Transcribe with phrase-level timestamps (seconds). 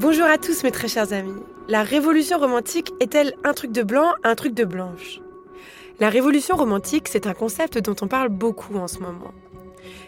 [0.00, 1.42] Bonjour à tous mes très chers amis.
[1.68, 5.20] La révolution romantique est-elle un truc de blanc, un truc de blanche?
[6.00, 9.32] La révolution romantique, c'est un concept dont on parle beaucoup en ce moment.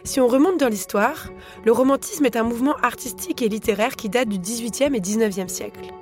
[0.02, 1.28] Si on remonte dans l'histoire,
[1.64, 5.92] le romantisme est un mouvement artistique et littéraire qui date du 18e et 19e siècle.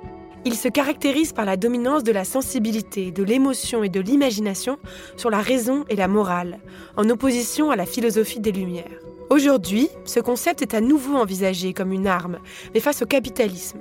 [0.43, 4.77] Il se caractérise par la dominance de la sensibilité, de l'émotion et de l'imagination
[5.17, 6.59] sur la raison et la morale,
[6.95, 9.06] en opposition à la philosophie des Lumières.
[9.29, 12.39] Aujourd'hui, ce concept est à nouveau envisagé comme une arme,
[12.73, 13.79] mais face au capitalisme,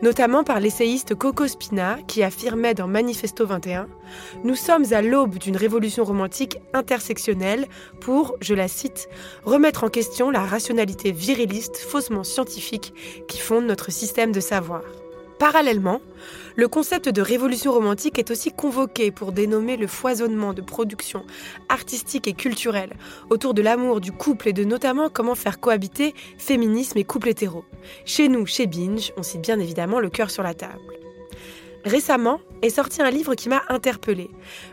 [0.00, 3.88] notamment par l'essayiste Coco Spina qui affirmait dans Manifesto 21
[4.42, 7.66] Nous sommes à l'aube d'une révolution romantique intersectionnelle
[8.00, 9.10] pour, je la cite,
[9.44, 12.94] remettre en question la rationalité viriliste faussement scientifique
[13.28, 14.80] qui fonde notre système de savoir.
[15.38, 16.00] Parallèlement,
[16.56, 21.24] le concept de révolution romantique est aussi convoqué pour dénommer le foisonnement de productions
[21.68, 22.96] artistiques et culturelles
[23.28, 27.64] autour de l'amour, du couple et de notamment comment faire cohabiter féminisme et couple hétéro.
[28.06, 30.80] Chez nous, chez Binge, on cite bien évidemment le cœur sur la table.
[31.84, 34.30] Récemment est sorti un livre qui m'a interpellée,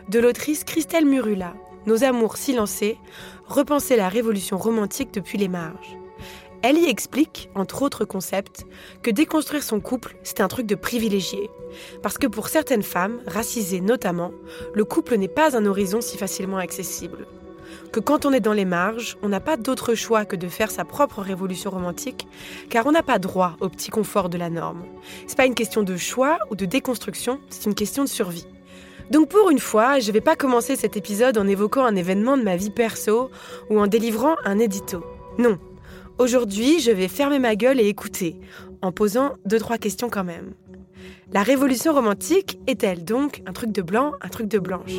[0.08, 1.54] de l'autrice Christelle Murula,
[1.86, 2.96] Nos amours silencés,
[3.46, 5.98] repenser la révolution romantique depuis les marges.
[6.66, 8.64] Elle y explique, entre autres concepts,
[9.02, 11.50] que déconstruire son couple, c'est un truc de privilégié.
[12.02, 14.30] Parce que pour certaines femmes, racisées notamment,
[14.72, 17.26] le couple n'est pas un horizon si facilement accessible.
[17.92, 20.70] Que quand on est dans les marges, on n'a pas d'autre choix que de faire
[20.70, 22.26] sa propre révolution romantique,
[22.70, 24.86] car on n'a pas droit au petit confort de la norme.
[25.26, 28.46] C'est pas une question de choix ou de déconstruction, c'est une question de survie.
[29.10, 32.42] Donc pour une fois, je vais pas commencer cet épisode en évoquant un événement de
[32.42, 33.30] ma vie perso
[33.68, 35.04] ou en délivrant un édito.
[35.36, 35.58] Non,
[36.16, 38.38] Aujourd'hui, je vais fermer ma gueule et écouter,
[38.82, 40.52] en posant deux trois questions quand même.
[41.32, 44.92] La révolution romantique est-elle donc un truc de blanc, un truc de blanche?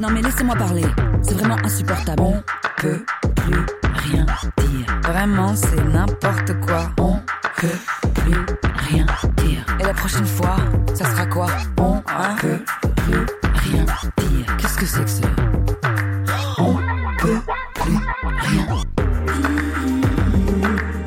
[0.00, 0.84] Non mais laissez-moi parler,
[1.22, 2.22] c'est vraiment insupportable.
[2.22, 2.42] On
[2.80, 3.04] peut
[3.36, 3.77] plus
[4.10, 4.26] rien
[4.58, 5.00] dire.
[5.02, 6.90] Vraiment, c'est n'importe quoi.
[6.98, 7.16] On
[7.56, 7.68] peut
[8.14, 8.46] plus
[8.88, 9.64] rien dire.
[9.80, 10.56] Et la prochaine fois,
[10.94, 11.46] ça sera quoi?
[11.78, 12.60] On hein peut
[12.96, 13.26] plus
[13.70, 14.56] rien dire.
[14.58, 15.28] Qu'est-ce que c'est que ça?
[16.58, 16.74] On
[17.18, 17.40] peut
[17.74, 17.98] plus
[18.40, 18.66] rien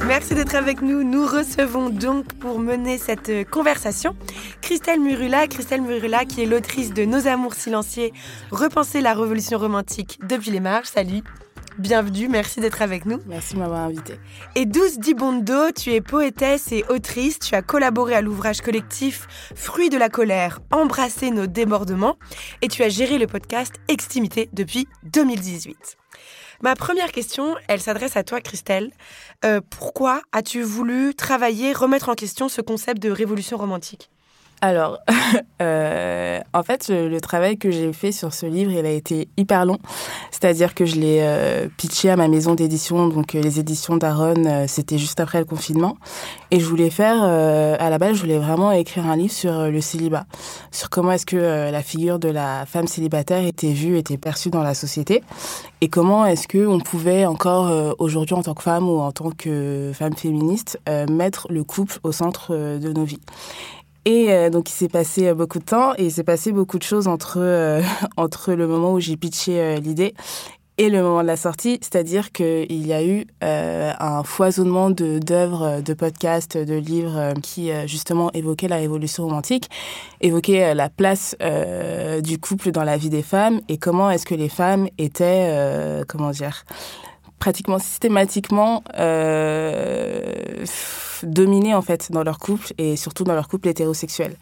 [0.07, 1.03] Merci d'être avec nous.
[1.03, 4.15] Nous recevons donc pour mener cette conversation
[4.61, 5.47] Christelle Murula.
[5.47, 8.09] Christelle Murula qui est l'autrice de Nos amours silencieux,
[8.51, 10.87] Repenser la révolution romantique depuis les marges.
[10.87, 11.23] Salut.
[11.81, 13.17] Bienvenue, merci d'être avec nous.
[13.25, 14.19] Merci de m'avoir invité.
[14.53, 17.39] Et Douce Dibondo, tu es poétesse et autrice.
[17.39, 22.17] Tu as collaboré à l'ouvrage collectif Fruits de la colère, Embrasser nos débordements.
[22.61, 25.97] Et tu as géré le podcast Extimité depuis 2018.
[26.61, 28.91] Ma première question, elle s'adresse à toi, Christelle.
[29.43, 34.11] Euh, pourquoi as-tu voulu travailler, remettre en question ce concept de révolution romantique?
[34.63, 34.99] Alors,
[35.61, 39.65] euh, en fait, le, travail que j'ai fait sur ce livre, il a été hyper
[39.65, 39.79] long.
[40.29, 44.67] C'est-à-dire que je l'ai euh, pitché à ma maison d'édition, donc euh, les éditions d'Aaron,
[44.67, 45.97] c'était juste après le confinement.
[46.51, 49.81] Et je voulais faire, à la base, je voulais vraiment écrire un livre sur le
[49.81, 50.25] célibat,
[50.71, 54.61] sur comment est-ce que la figure de la femme célibataire était vue, était perçue dans
[54.61, 55.23] la société,
[55.79, 59.31] et comment est-ce que on pouvait encore aujourd'hui, en tant que femme ou en tant
[59.31, 60.77] que femme féministe,
[61.09, 63.21] mettre le couple au centre de nos vies.
[64.05, 66.79] Et euh, donc, il s'est passé euh, beaucoup de temps et il s'est passé beaucoup
[66.79, 67.81] de choses entre, euh,
[68.17, 70.13] entre le moment où j'ai pitché l'idée
[70.77, 75.93] et le moment de la sortie, c'est-à-dire qu'il y a eu un foisonnement d'œuvres, de,
[75.93, 79.69] podcasts, de livres qui justement évoquaient la révolution romantique,
[80.21, 81.35] évoquaient la place
[82.23, 86.31] du couple dans la vie des femmes et comment est-ce que les femmes étaient, comment
[86.31, 86.63] dire,
[87.37, 88.81] pratiquement systématiquement
[91.25, 94.35] dominés en fait dans leur couple et surtout dans leur couple hétérosexuel.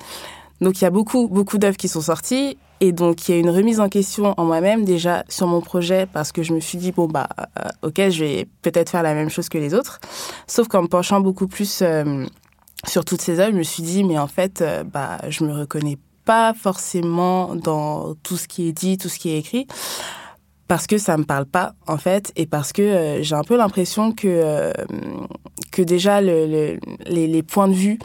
[0.62, 3.40] Donc il y a beaucoup beaucoup d'œuvres qui sont sorties et donc il y a
[3.40, 6.78] une remise en question en moi-même déjà sur mon projet parce que je me suis
[6.78, 10.00] dit bon bah euh, ok je vais peut-être faire la même chose que les autres,
[10.48, 12.26] sauf qu'en me penchant beaucoup plus euh,
[12.88, 15.54] sur toutes ces œuvres, je me suis dit mais en fait euh, bah je me
[15.54, 19.66] reconnais pas forcément dans tout ce qui est dit, tout ce qui est écrit
[20.70, 23.58] parce que ça me parle pas en fait et parce que euh, j'ai un peu
[23.58, 24.72] l'impression que euh,
[25.72, 26.46] que déjà le,
[27.08, 27.98] les, les, points de vue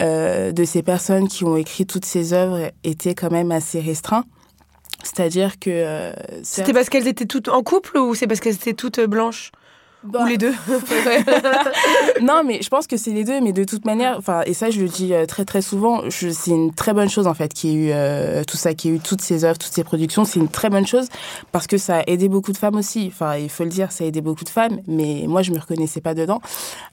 [0.00, 4.24] euh, de ces personnes qui ont écrit toutes ces œuvres étaient quand même assez restreints.
[5.02, 6.12] C'est-à-dire que
[6.44, 9.50] c'était parce qu'elles étaient toutes en couple ou c'est parce qu'elles étaient toutes blanches?
[10.04, 10.52] Ou les deux
[12.22, 14.70] Non, mais je pense que c'est les deux, mais de toute manière, enfin, et ça,
[14.70, 17.68] je le dis euh, très très souvent, c'est une très bonne chose en fait, qui
[17.68, 20.40] ait eu euh, tout ça, qui ait eu toutes ces œuvres, toutes ces productions, c'est
[20.40, 21.08] une très bonne chose
[21.52, 23.06] parce que ça a aidé beaucoup de femmes aussi.
[23.08, 25.58] Enfin, il faut le dire, ça a aidé beaucoup de femmes, mais moi, je me
[25.58, 26.40] reconnaissais pas dedans,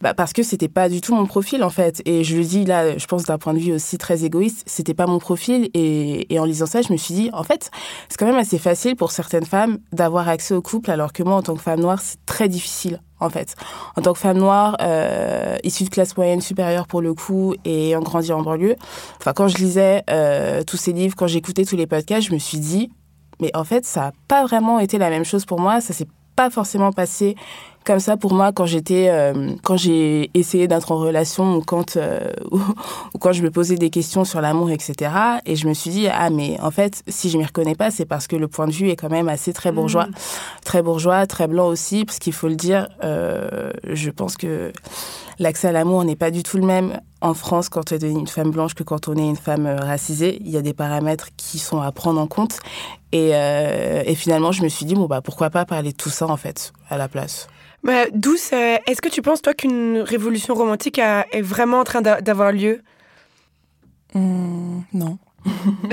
[0.01, 2.01] bah, parce que c'était pas du tout mon profil en fait.
[2.05, 4.93] Et je le dis là, je pense d'un point de vue aussi très égoïste, c'était
[4.93, 5.69] pas mon profil.
[5.73, 7.71] Et, et en lisant ça, je me suis dit, en fait,
[8.07, 11.35] c'est quand même assez facile pour certaines femmes d'avoir accès au couple, alors que moi,
[11.35, 13.55] en tant que femme noire, c'est très difficile en fait.
[13.95, 17.95] En tant que femme noire, euh, issue de classe moyenne supérieure pour le coup, et
[17.95, 18.75] en grandi en banlieue,
[19.19, 22.39] enfin, quand je lisais euh, tous ces livres, quand j'écoutais tous les podcasts, je me
[22.39, 22.91] suis dit,
[23.41, 25.93] mais en fait, ça n'a pas vraiment été la même chose pour moi, ça
[26.39, 27.35] pas forcément passé
[27.83, 31.97] comme ça pour moi quand j'étais euh, quand j'ai essayé d'être en relation ou quand
[31.97, 32.61] euh, ou,
[33.19, 35.11] quand je me posais des questions sur l'amour etc
[35.45, 38.05] et je me suis dit ah mais en fait si je m'y reconnais pas c'est
[38.05, 40.05] parce que le point de vue est quand même assez très bourgeois.
[40.05, 40.13] Mmh.
[40.63, 44.71] très bourgeois très blanc aussi parce qu'il faut le dire euh, je pense que
[45.37, 48.27] l'accès à l'amour n'est pas du tout le même en France quand on est une
[48.27, 50.37] femme blanche que quand on est une femme racisée.
[50.45, 52.59] Il y a des paramètres qui sont à prendre en compte
[53.11, 56.27] et, et finalement je me suis dit bon bah pourquoi pas parler de tout ça
[56.27, 57.47] en fait à la place
[57.83, 62.01] bah, Douce, euh, est-ce que tu penses, toi, qu'une révolution romantique est vraiment en train
[62.01, 62.81] d'avoir lieu?
[64.13, 65.17] Mmh, Non.
[65.45, 65.89] pour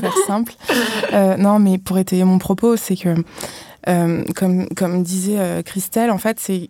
[0.00, 0.52] faire simple.
[1.12, 3.14] Euh, non, mais pour étayer mon propos, c'est que,
[3.88, 6.68] euh, comme, comme disait Christelle, en fait, c'est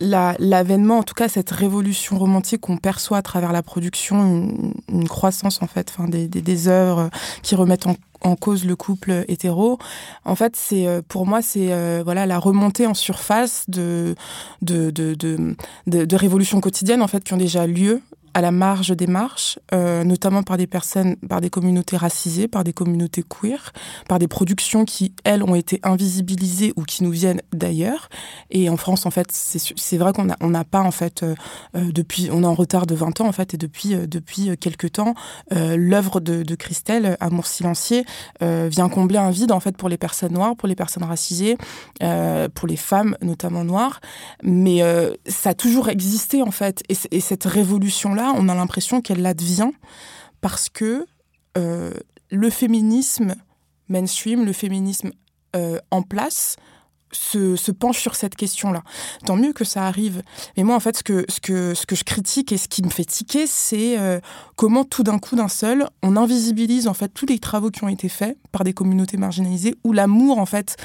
[0.00, 5.60] l'avènement, en tout cas cette révolution romantique qu'on perçoit à travers la production, une, croissance
[5.62, 7.10] en fait, enfin des, des, des, œuvres
[7.42, 9.78] qui remettent en, en, cause le couple hétéro.
[10.24, 14.14] En fait, c'est euh, pour moi c'est euh, voilà la remontée en surface de
[14.62, 15.56] de, de de,
[15.86, 18.00] de, de révolutions quotidiennes en fait qui ont déjà lieu
[18.34, 22.64] à la marge des marches, euh, notamment par des personnes, par des communautés racisées, par
[22.64, 23.72] des communautés queer,
[24.08, 28.08] par des productions qui, elles, ont été invisibilisées ou qui nous viennent d'ailleurs.
[28.50, 31.34] Et en France, en fait, c'est vrai qu'on n'a pas, en fait, euh,
[31.76, 34.56] euh, depuis, on est en retard de 20 ans, en fait, et depuis, euh, depuis
[34.58, 35.14] quelques temps,
[35.50, 38.02] l'œuvre de, Christelle, Amour silencieux,
[38.42, 41.56] euh, vient combler un vide, en fait, pour les personnes noires, pour les personnes racisées,
[42.54, 44.00] pour les femmes, notamment noires.
[44.42, 44.80] Mais
[45.26, 46.82] ça a toujours existé, en fait.
[46.88, 49.70] Et, et cette révolution on a l'impression qu'elle advient
[50.40, 51.06] parce que
[51.56, 51.92] euh,
[52.30, 53.34] le féminisme
[53.88, 55.10] mainstream, le féminisme
[55.56, 56.56] euh, en place,
[57.10, 58.82] se, penche sur cette question-là.
[59.24, 60.22] Tant mieux que ça arrive.
[60.56, 63.98] Mais moi, en fait, ce que, je critique et ce qui me fait tiquer, c'est
[63.98, 64.20] euh,
[64.56, 67.88] comment tout d'un coup, d'un seul, on invisibilise en fait tous les travaux qui ont
[67.88, 70.76] été faits par des communautés marginalisées, où l'amour, en fait,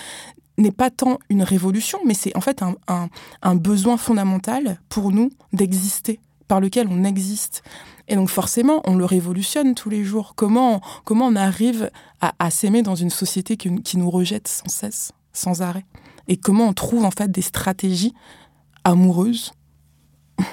[0.57, 6.21] n'est pas tant une révolution, mais c'est en fait un besoin fondamental pour nous d'exister
[6.53, 7.63] par lequel on existe.
[8.07, 10.33] Et donc forcément, on le révolutionne tous les jours.
[10.35, 11.89] Comment, comment on arrive
[12.21, 15.83] à, s'aimer dans une société qui, nous rejette sans cesse, sans arrêt?
[16.27, 18.13] Et comment on trouve en fait des stratégies
[18.83, 19.53] amoureuses,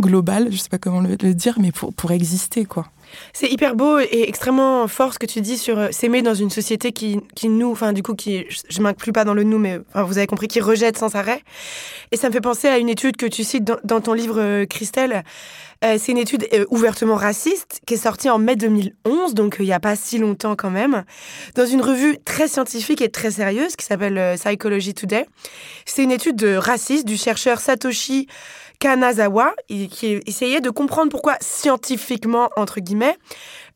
[0.00, 2.86] globales, je sais pas comment le, le dire, mais pour, pour exister, quoi.
[3.32, 6.50] C'est hyper beau et extrêmement fort ce que tu dis sur euh, s'aimer dans une
[6.50, 9.58] société qui, qui nous, enfin du coup, qui, je, ne m'inclus pas dans le nous,
[9.58, 11.42] mais vous avez compris, qui rejette sans arrêt.
[12.12, 14.66] Et ça me fait penser à une étude que tu cites dans, ton livre, euh,
[14.66, 15.22] Christelle.
[15.84, 19.72] Euh, c'est une étude ouvertement raciste qui est sortie en mai 2011, donc il n'y
[19.72, 21.04] a pas si longtemps quand même,
[21.54, 25.26] dans une revue très scientifique et très sérieuse qui s'appelle Psychology Today.
[25.86, 28.26] C'est une étude de raciste du chercheur Satoshi
[28.80, 33.16] Kanazawa, qui essayait de comprendre pourquoi scientifiquement, entre guillemets,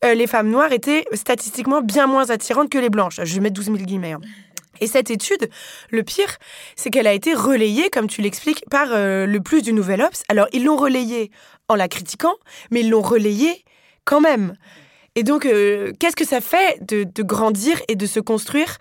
[0.03, 3.21] euh, les femmes noires étaient statistiquement bien moins attirantes que les blanches.
[3.23, 4.13] Je vais mettre 12 000 guillemets.
[4.13, 4.21] Hein.
[4.81, 5.49] Et cette étude,
[5.91, 6.37] le pire,
[6.75, 10.23] c'est qu'elle a été relayée, comme tu l'expliques, par euh, le plus du Nouvel Obs.
[10.27, 11.31] Alors, ils l'ont relayée
[11.69, 12.33] en la critiquant,
[12.71, 13.63] mais ils l'ont relayée
[14.05, 14.55] quand même.
[15.13, 18.77] Et donc, euh, qu'est-ce que ça fait de, grandir et de se construire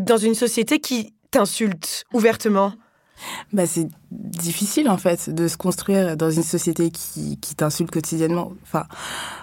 [0.00, 2.72] dans une société qui t'insulte ouvertement?
[3.52, 8.52] Bah, c'est difficile en fait de se construire dans une société qui, t'insulte quotidiennement.
[8.64, 8.84] Enfin,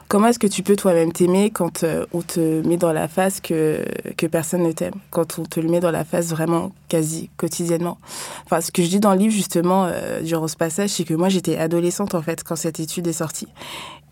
[0.07, 3.39] comment est-ce que tu peux toi-même t'aimer quand euh, on te met dans la face
[3.39, 3.85] que,
[4.17, 4.95] que personne ne t'aime?
[5.09, 7.97] Quand on te le met dans la face vraiment quasi quotidiennement.
[8.45, 11.13] Enfin, ce que je dis dans le livre justement euh, durant ce passage, c'est que
[11.13, 13.47] moi j'étais adolescente en fait quand cette étude est sortie.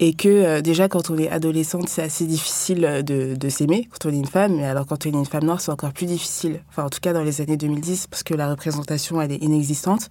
[0.02, 4.10] Et que euh, déjà quand on est adolescente c'est assez difficile de, de s'aimer quand
[4.10, 4.56] on est une femme.
[4.56, 6.62] Mais alors quand on est une femme noire c'est encore plus difficile.
[6.70, 10.08] Enfin en tout cas dans les années 2010 parce que la représentation elle est inexistante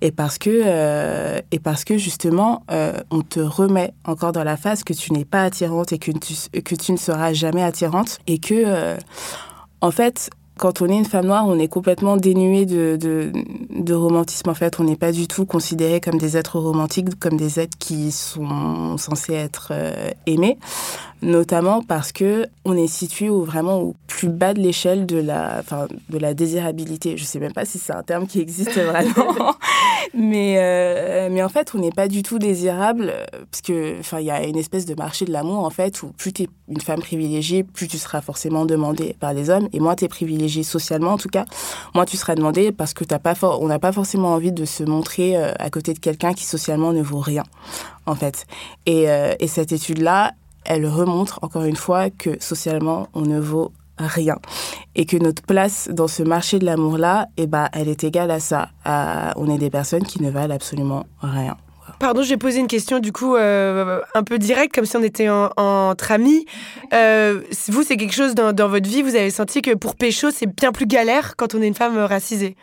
[0.00, 4.56] et parce que euh, et parce que justement euh, on te remet encore dans la
[4.56, 8.18] face que tu n'es pas attirante et que tu, que tu ne seras jamais attirante.
[8.26, 8.96] Et que euh,
[9.80, 14.50] en fait quand on est une femme noire, on est complètement dénué de, de, romantisme.
[14.50, 17.78] En fait, on n'est pas du tout considéré comme des êtres romantiques, comme des êtres
[17.78, 20.58] qui sont censés être euh, aimés,
[21.22, 25.62] notamment parce que on est situé au, vraiment au plus bas de l'échelle de la,
[26.10, 27.16] de la désirabilité.
[27.16, 29.54] Je sais même pas si c'est un terme qui existe vraiment,
[30.14, 33.14] mais euh, mais en fait, on n'est pas du tout désirable
[33.50, 36.08] parce que, enfin, il y a une espèce de marché de l'amour en fait où
[36.08, 39.80] plus tu es une femme privilégiée, plus tu seras forcément demandée par les hommes, et
[39.80, 41.44] moins tu es privilégiée socialement en tout cas,
[41.94, 44.82] moi tu seras demandé parce que t'as pas on n'a pas forcément envie de se
[44.82, 47.44] montrer euh, à côté de quelqu'un qui socialement ne vaut rien
[48.06, 48.46] en fait.
[48.86, 50.32] Et, euh, et cette étude-là,
[50.64, 54.36] elle remontre encore une fois que socialement on ne vaut rien
[54.94, 58.40] et que notre place dans ce marché de l'amour-là, eh ben, elle est égale à
[58.40, 58.70] ça.
[59.36, 61.56] on est des personnes qui ne valent absolument rien.
[61.98, 65.28] Pardon, j'ai posé une question du coup euh, un peu directe, comme si on était
[65.28, 66.46] entre amis.
[66.92, 70.30] Euh, vous, c'est quelque chose dans, dans, votre vie, vous avez senti que pour pécho,
[70.30, 72.56] c'est bien plus galère quand on est une femme racisée?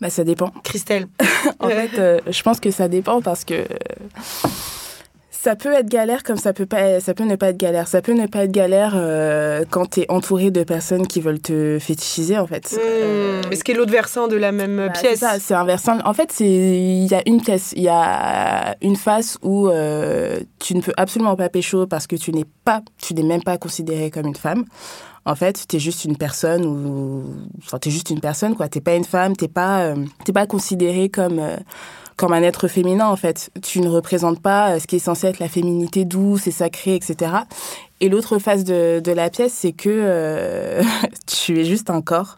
[0.00, 0.52] Bah ça dépend.
[0.64, 1.06] Christelle.
[1.60, 3.64] en fait, euh, je pense que ça dépend parce que
[5.44, 7.86] ça peut être galère comme ça peut pas ça peut ne pas être galère.
[7.86, 11.40] Ça peut ne pas être galère euh, quand tu es entouré de personnes qui veulent
[11.40, 12.72] te fétichiser en fait.
[12.72, 12.78] Mmh.
[12.80, 15.20] euh, ce qui est l'autre versant de la même bah, pièce.
[15.20, 15.98] ça c'est un versant.
[16.06, 20.40] En fait c'est il y a une pièce il y a une face où euh,
[20.60, 23.58] tu ne peux absolument pas pécho parce que tu n'es pas tu n'es même pas
[23.58, 24.64] considérée comme une femme.
[25.26, 27.24] En fait, tu es juste une personne ou
[27.58, 28.68] enfin t'es juste une personne quoi.
[28.68, 31.40] T'es pas une femme, t'es pas euh, t'es pas considérée comme
[32.16, 33.50] comme un être féminin en fait.
[33.62, 36.94] Tu ne représentes pas euh, ce qui est censé être la féminité douce et sacrée,
[36.94, 37.32] etc.
[38.00, 40.82] Et l'autre face de, de, la pièce, c'est que euh,
[41.26, 42.36] tu es juste un corps,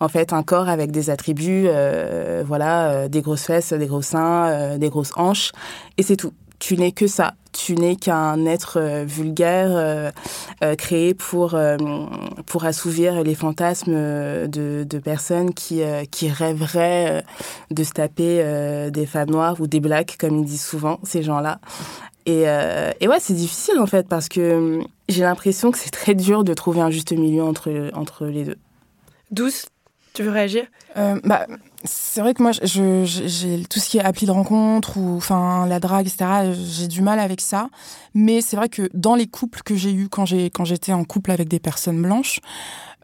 [0.00, 4.78] en fait, un corps avec des attributs, euh, voilà, des grosses fesses, des gros seins,
[4.78, 5.52] des grosses hanches,
[5.96, 7.34] et c'est tout tu n'es que ça.
[7.52, 10.10] Tu n'es qu'un être euh, vulgaire euh,
[10.62, 11.58] euh, créé pour,
[12.44, 17.24] pour assouvir les fantasmes de, de personnes qui, qui rêveraient
[17.70, 21.60] de se taper des femmes noires ou des blacks, comme ils disent souvent, ces gens-là.
[22.26, 22.42] Et,
[23.00, 26.52] et ouais, c'est difficile en fait parce que j'ai l'impression que c'est très dur de
[26.54, 28.58] trouver un juste milieu entre, entre les deux.
[29.30, 29.66] Douce,
[30.12, 30.64] tu veux réagir?
[30.94, 31.46] Bah,
[31.86, 35.80] c'est vrai que moi, j'ai tout ce qui est appli de rencontre ou enfin la
[35.80, 36.52] drague, etc.
[36.52, 37.68] J'ai du mal avec ça.
[38.14, 41.48] Mais c'est vrai que dans les couples que j'ai eus quand j'étais en couple avec
[41.48, 42.40] des personnes blanches,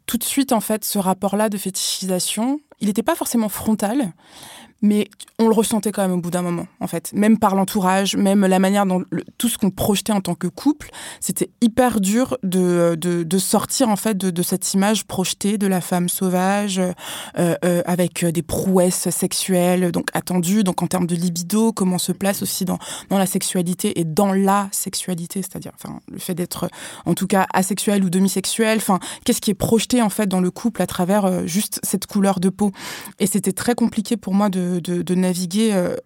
[0.06, 4.12] tout de suite en fait, ce rapport-là de fétichisation, il n'était pas forcément frontal,
[4.82, 5.08] mais
[5.38, 7.12] on le ressentait quand même au bout d'un moment, en fait.
[7.12, 9.04] Même par l'entourage, même la manière dont
[9.38, 13.96] tout ce qu'on projetait en tant que couple, c'était hyper dur de, de, sortir, en
[13.96, 19.92] fait, de, cette image projetée de la femme sauvage, euh, euh, avec des prouesses sexuelles,
[19.92, 23.26] donc attendues, donc en termes de libido, comment on se place aussi dans, dans la
[23.26, 26.68] sexualité et dans la sexualité, c'est-à-dire, enfin, le fait d'être,
[27.06, 30.50] en tout cas, asexuel ou demisexuel, enfin, qu'est-ce qui est projeté, en fait, dans le
[30.50, 32.72] couple à travers euh, juste cette couleur de peau.
[33.18, 35.96] Et c'était très compliqué pour moi de de, naviguer euh,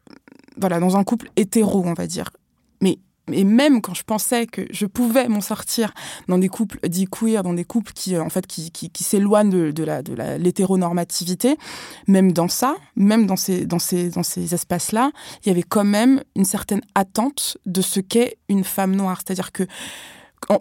[0.59, 2.31] voilà, dans un couple hétéro, on va dire.
[2.81, 2.99] Mais
[3.33, 5.93] et même quand je pensais que je pouvais m'en sortir
[6.29, 9.51] dans des couples dits queer, dans des couples qui euh, en fait qui, qui, s'éloignent
[9.51, 11.57] de, de, la de l'hétéronormativité,
[12.07, 15.11] même dans ça, même dans ces dans ces dans ces espaces-là,
[15.45, 19.21] il y avait quand même une certaine attente de ce qu'est une femme noire.
[19.25, 19.65] C'est-à-dire que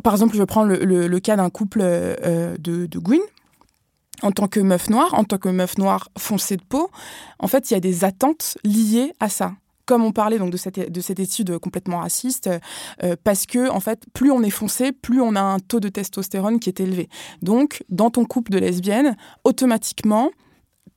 [0.03, 3.21] par exemple, je prends le, le, cas d'un couple euh, de, de Gwyn,
[4.22, 6.89] en tant que meuf noire, en tant que meuf noire foncée de peau,
[7.39, 9.53] en fait, il y a des attentes liées à ça
[9.86, 12.50] comme on parlait donc de cette, de cette étude complètement raciste,
[13.03, 15.89] euh, parce que en fait, plus on est foncé, plus on a un taux de
[15.89, 17.07] testostérone qui est élevé.
[17.41, 20.31] Donc, dans ton couple de lesbiennes, automatiquement,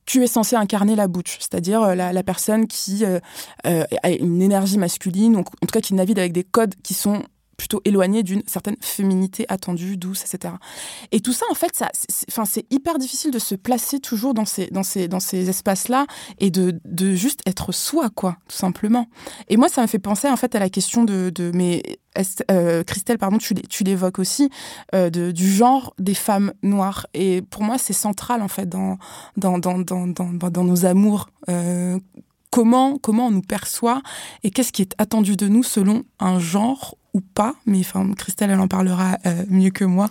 [0.05, 3.19] tu es censé incarner la butch, c'est-à-dire euh, la, personne qui euh,
[3.63, 7.21] a une énergie masculine, donc en tout cas qui navigue avec des codes qui sont
[7.59, 10.55] plutôt éloigné d'une certaine féminité attendue, douce, etc.
[11.11, 11.89] Et tout ça, en fait, ça,
[12.45, 16.07] c'est hyper difficile de se placer toujours dans ces, dans ces, dans ces espaces-là
[16.39, 19.07] et de, de juste être soi, quoi, tout simplement.
[19.49, 21.83] Et moi, ça me fait penser, en fait, à la question de, de mais
[22.49, 24.49] euh, Christelle, pardon, tu, l'évoques aussi,
[24.95, 27.07] euh, de, du genre des femmes noires.
[27.13, 28.97] Et pour moi, c'est central, en fait, dans,
[29.35, 31.29] dans, dans, dans, dans, dans nos amours.
[31.49, 31.99] Euh,
[32.51, 34.01] comment, comment on nous perçoit
[34.43, 38.51] et qu'est-ce qui est attendu de nous selon un genre ou pas, mais enfin, Christelle,
[38.51, 40.09] elle en parlera euh, mieux que moi,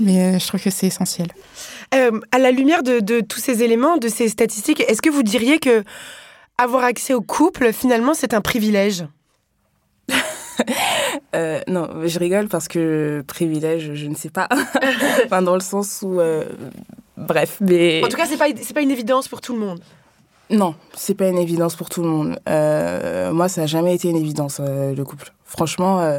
[0.00, 1.28] mais euh, je trouve que c'est essentiel.
[1.94, 5.58] Euh, à la lumière de, tous ces éléments, de ces statistiques, est-ce que vous diriez
[5.58, 5.84] que
[6.58, 9.04] avoir accès au couple, finalement, c'est un privilège?
[11.68, 14.48] Non, je rigole parce que privilège, je ne sais pas.
[15.24, 16.20] enfin, dans le sens où.
[17.16, 18.02] bref, mais.
[18.04, 19.80] En tout cas, c'est pas, pas une évidence pour tout le monde.
[20.50, 22.40] Non, c'est pas une évidence pour tout le monde.
[22.48, 25.32] Euh, moi, ça n'a jamais été une évidence, euh, le couple.
[25.44, 26.18] Franchement, euh,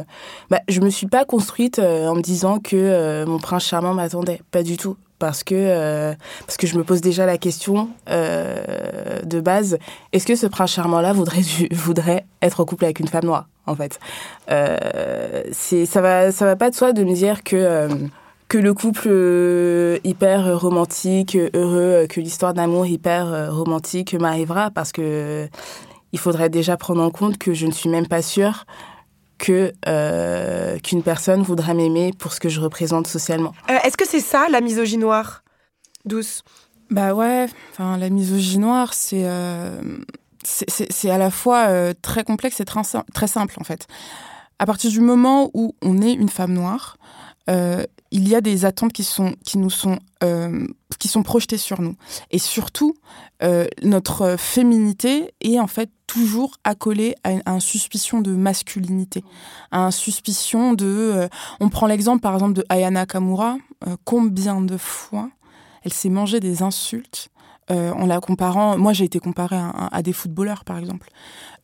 [0.50, 4.40] bah, je me suis pas construite en me disant que mon prince charmant m'attendait.
[4.50, 4.96] Pas du tout.
[5.18, 6.14] Parce que,
[6.46, 9.78] parce que je me pose déjà la question de base
[10.12, 13.76] est-ce que ce prince charmant-là voudrait, voudrait être en couple avec une femme noire, en
[13.76, 14.00] fait?
[14.48, 17.88] Ça, va, ça va pas de soi de me dire que
[18.52, 24.92] que le couple euh, hyper romantique, heureux, que l'histoire d'amour hyper euh, romantique m'arrivera parce
[24.92, 25.48] que
[26.12, 28.66] il faudrait déjà prendre en compte que je ne suis même pas sûre
[29.38, 33.54] que euh, qu'une personne voudra m'aimer pour ce que je représente socialement.
[33.84, 35.42] Est-ce que c'est ça la misogynoire
[36.04, 36.42] douce
[36.90, 39.26] Bah ouais, enfin la misogynoire c'est
[40.44, 42.82] c'est à la fois très complexe et très,
[43.14, 43.86] très simple en fait.
[44.58, 46.98] À partir du moment où on est une femme noire,
[47.50, 50.66] euh, il y a des attentes qui sont qui nous sont euh,
[50.98, 51.96] qui sont projetées sur nous.
[52.30, 52.94] Et surtout
[53.42, 59.24] euh, notre féminité est en fait toujours accolée à une, suspicion de masculinité.
[59.70, 61.28] À une suspicion de
[61.58, 63.56] on prend l'exemple par exemple de Ayana Kamura
[64.04, 65.30] combien de fois
[65.82, 67.30] elle s'est mangée des insultes
[67.70, 68.76] en la comparant.
[68.76, 71.08] Moi j'ai été comparée à, à, des footballeurs par exemple.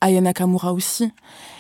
[0.00, 1.12] Ayana Kamura aussi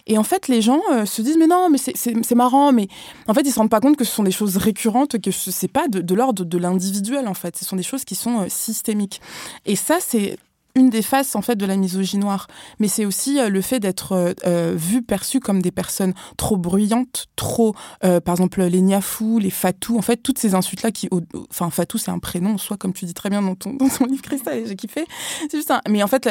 [0.08, 2.88] et en fait, les gens euh, se disent, mais non, mais c'est marrant, mais
[3.28, 5.50] en fait, ils se rendent pas compte que ce sont des choses récurrentes, que ce
[5.50, 7.56] n'est pas de, l'ordre de l'individuel, en fait.
[7.56, 9.20] Ce sont des choses qui sont euh, systémiques.
[9.66, 10.38] Et ça, c'est
[10.74, 12.46] une des faces en fait de la misogynoire,
[12.78, 17.26] mais c'est aussi euh, le fait d'être euh, vu, perçu comme des personnes trop bruyantes,
[17.34, 21.08] trop, par exemple les niafou, les fatou, en fait toutes ces insultes là qui,
[21.50, 23.72] enfin fatou c'est un prénom, soit comme tu dis très bien dans ton,
[24.08, 25.04] livre Cristal, j'ai kiffé,
[25.50, 26.28] c'est juste un, mais en fait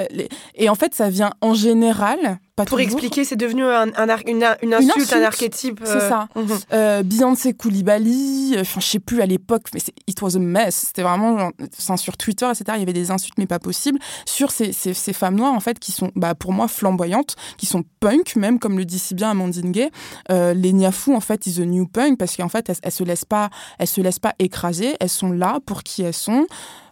[0.55, 3.85] et en fait ça vient en général pas pour expliquer, c'est devenu un,
[4.25, 5.79] une, insulte, un archétype.
[5.83, 6.27] C'est ça.
[6.35, 7.03] Mhm.
[7.03, 10.87] Beyoncé Koulibaly, enfin, je sais plus à l'époque, mais it was a mess.
[10.87, 11.51] C'était vraiment,
[11.97, 12.63] sur Twitter, etc.
[12.75, 14.73] Il y avait des insultes, mais pas possible sur ces,
[15.13, 18.79] femmes noires, en fait, qui sont, bah, pour moi, flamboyantes, qui sont punk, même, comme
[18.79, 19.91] le dit si bien Amandine Gay.
[20.31, 23.03] Euh, les Niafou, en fait, is a new punk, parce qu'en fait, elles, elles, se
[23.03, 26.47] laissent pas, elles se laissent pas écraser, elles sont là pour qui elles sont.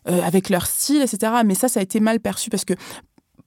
[0.08, 1.34] Euh, avec leur style, etc.
[1.44, 2.76] Mais ça, ça a été mal perçu parce que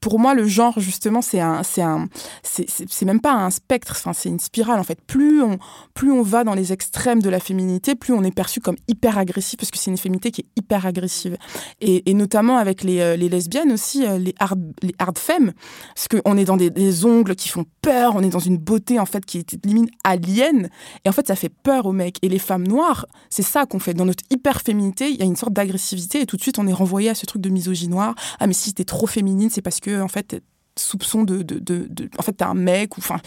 [0.01, 2.09] pour moi, le genre, justement, c'est un, c'est un,
[2.43, 5.01] c'est même pas un spectre, c'est une spirale, en fait.
[5.07, 5.59] Plus on,
[5.95, 9.19] plus on va dans les extrêmes de la féminité, plus on est perçu comme hyper
[9.19, 11.37] agressif, parce que c'est une féminité qui est hyper agressive.
[11.81, 15.53] Et, notamment avec les, euh, les, lesbiennes aussi, euh, les hard, femmes,
[15.95, 19.07] parce qu'on est dans des, ongles qui font peur, on est dans une beauté, en
[19.07, 20.69] fait, qui est limite alien.
[21.05, 22.19] Et en fait, ça fait peur aux mecs.
[22.23, 23.95] Et les femmes noires, c'est ça qu'on fait.
[23.95, 26.67] Dans notre hyper féminité, il y a une sorte d'agressivité, et tout de suite, on
[26.67, 28.15] est renvoyé à ce truc de misogynie noire.
[28.41, 30.41] Ah, mais si t'es trop féminine, c'est parce que en fait,
[30.79, 33.19] soupçon de, de, de, en fait, t'es un mec ou enfin.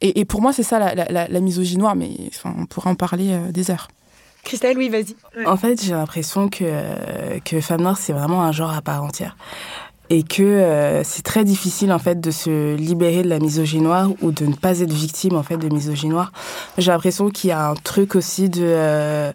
[0.00, 2.10] Et, et, pour moi, c'est ça la, la, la, misogynie noire, mais
[2.44, 3.88] on pourrait en parler euh, des heures.
[4.42, 5.16] Christelle, oui, vas-y.
[5.46, 9.36] En fait, j'ai l'impression que, que femme noire, c'est vraiment un genre à part entière.
[10.10, 14.10] Et que euh, c'est très difficile, en fait, de se libérer de la misogynie noire
[14.20, 16.32] ou de ne pas être victime, en fait, de misogynie noire.
[16.76, 19.32] J'ai l'impression qu'il y a un truc aussi de, euh,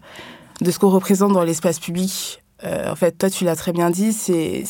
[0.61, 2.43] de ce qu'on représente dans l'espace public.
[2.63, 4.65] en fait, toi, tu l'as très bien dit, c'est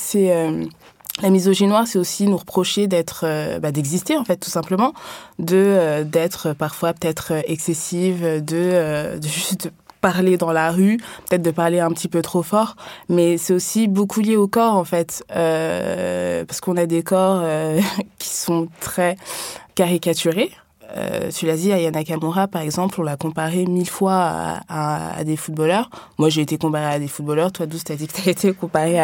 [1.21, 4.93] la misogynoire, c'est aussi nous reprocher d'être, euh, bah, d'exister en fait, tout simplement,
[5.38, 10.97] de euh, d'être parfois peut-être excessive, de, euh, de juste parler dans la rue,
[11.29, 12.77] peut-être de parler un petit peu trop fort,
[13.10, 17.43] mais c'est aussi beaucoup lié au corps en fait, parce qu'on a des corps
[18.17, 19.17] qui sont très
[19.75, 20.51] caricaturés.
[20.95, 25.36] Euh, tu l'as dit, Aya Nakamura, par exemple, on l'a comparé mille fois à, des
[25.36, 25.89] footballeurs.
[26.17, 27.52] Moi, j'ai été comparée à des footballeurs.
[27.52, 28.99] Toi, Douce, t'as dit que t'as été comparée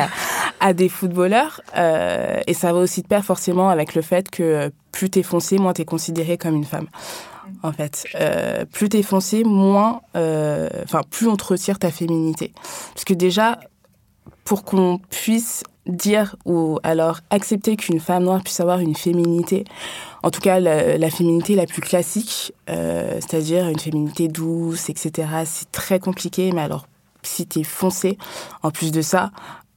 [0.60, 1.62] à, des footballeurs.
[1.78, 5.58] Euh, et ça va aussi de pair forcément avec le fait que plus t'es foncé,
[5.58, 6.88] moins t'es considérée comme une femme.
[7.62, 12.52] En fait, euh, plus t'es foncé, moins, enfin, plus on te retire ta féminité.
[12.94, 13.60] Parce que déjà,
[14.46, 19.66] pour qu'on puisse dire ou alors accepter qu'une femme noire puisse avoir une féminité,
[20.26, 25.28] en tout cas la, féminité la plus classique, euh, c'est-à-dire une féminité douce, etc.
[25.46, 26.88] C'est très compliqué, mais alors
[27.22, 28.18] si tu es foncé,
[28.64, 29.30] en plus de ça,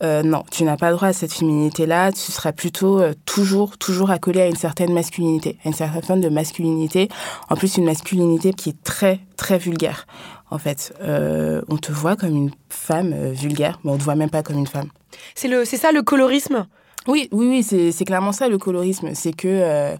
[0.03, 4.11] euh, non, tu n'as pas droit à cette féminité-là, tu seras plutôt euh, toujours, toujours
[4.11, 7.11] accolé à une certaine masculinité, à une certaine forme de masculinité,
[7.51, 10.07] en plus une masculinité qui est très, très vulgaire.
[10.51, 14.31] En fait, on te voit comme une femme vulgaire, mais on ne te voit même
[14.31, 14.89] pas comme une femme.
[15.35, 16.67] C'est ça le colorisme?
[17.09, 19.11] Oui, oui, oui, c'est, clairement ça le colorisme.
[19.15, 19.97] C'est que, euh,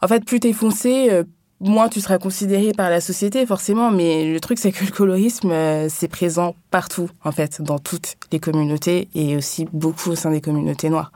[0.00, 1.24] en fait, plus t'es foncé, euh,
[1.58, 3.90] moins tu seras considéré par la société, forcément.
[3.90, 8.14] Mais le truc, c'est que le colorisme, euh, c'est présent partout, en fait, dans toutes
[8.30, 11.10] les communautés et aussi beaucoup au sein des communautés noires.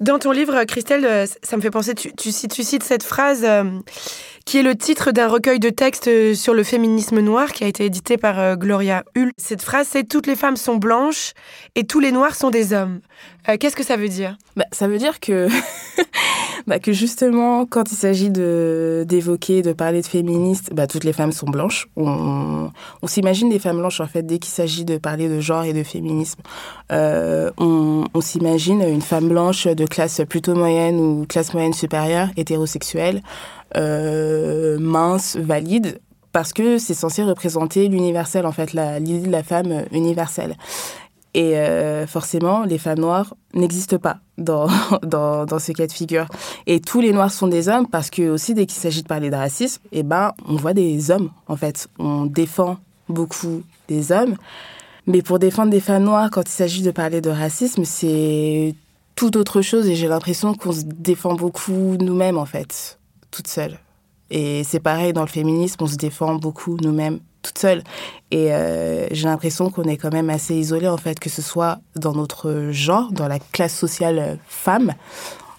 [0.00, 3.46] Dans ton livre, Christelle, ça me fait penser, tu, cites, cette phrase
[4.44, 7.66] qui est le titre d'un recueil de textes euh, sur le féminisme noir qui a
[7.66, 9.30] été édité par euh, Gloria Hull.
[9.36, 11.32] Cette phrase, c'est Toutes les femmes sont blanches
[11.74, 13.00] et tous les noirs sont des hommes.
[13.48, 14.36] Euh, Qu'est-ce que ça veut dire?
[14.56, 15.48] Bah, ça veut dire que,
[16.66, 21.32] bah, que justement, quand il s'agit d'évoquer, de parler de féministes, bah, toutes les femmes
[21.32, 21.88] sont blanches.
[21.96, 22.70] On,
[23.06, 25.82] s'imagine des femmes blanches, en fait, dès qu'il s'agit de parler de genre et de
[25.82, 26.40] féminisme.
[26.90, 32.28] Euh, on, on s'imagine une femme blanche de classe plutôt moyenne ou classe moyenne supérieure,
[32.36, 33.22] hétérosexuelle,
[33.76, 36.00] euh, mince, valide,
[36.32, 40.56] parce que c'est censé représenter l'universel, en fait, l'idée de la femme universelle.
[41.34, 44.66] Et euh, forcément, les femmes noires n'existent pas dans,
[45.02, 46.26] dans, dans ce cas de figure.
[46.66, 49.30] Et tous les noirs sont des hommes parce que aussi, dès qu'il s'agit de parler
[49.30, 51.88] de racisme, eh ben, on voit des hommes, en fait.
[51.98, 52.76] On défend
[53.08, 54.36] beaucoup des hommes.
[55.06, 58.74] Mais pour défendre des femmes noires, quand il s'agit de parler de racisme, c'est
[59.14, 59.88] tout autre chose.
[59.88, 62.98] Et j'ai l'impression qu'on se défend beaucoup nous-mêmes, en fait,
[63.30, 63.78] toutes seules.
[64.30, 67.82] Et c'est pareil dans le féminisme, on se défend beaucoup nous-mêmes toute seule.
[68.30, 71.80] Et euh, j'ai l'impression qu'on est quand même assez isolé, en fait, que ce soit
[71.96, 74.94] dans notre genre, dans la classe sociale euh, femme,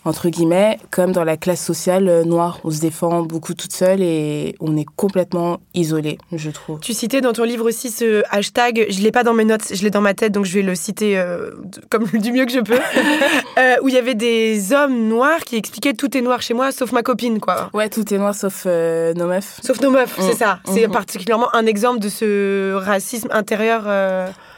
[0.06, 2.60] entre guillemets, comme dans la classe sociale euh, noire.
[2.64, 6.80] On se défend beaucoup toute seule et on est complètement isolé, je trouve.
[6.82, 9.82] Tu citais dans ton livre aussi ce hashtag, je l'ai pas dans mes notes, je
[9.84, 11.52] l'ai dans ma tête, donc je vais le citer euh,
[11.90, 12.74] comme du mieux que je peux,
[13.58, 16.72] euh, où il y avait des hommes noirs qui expliquaient tout est noir chez moi,
[16.72, 17.70] sauf ma copine, quoi.
[17.74, 19.60] Ouais, tout est noir sauf euh, nos meufs.
[19.64, 20.38] Sauf nos meufs, c'est Mm.
[20.38, 20.60] ça.
[20.66, 20.92] C'est Mhm.
[20.94, 23.84] particulièrement un exemple de ce racisme intérieur.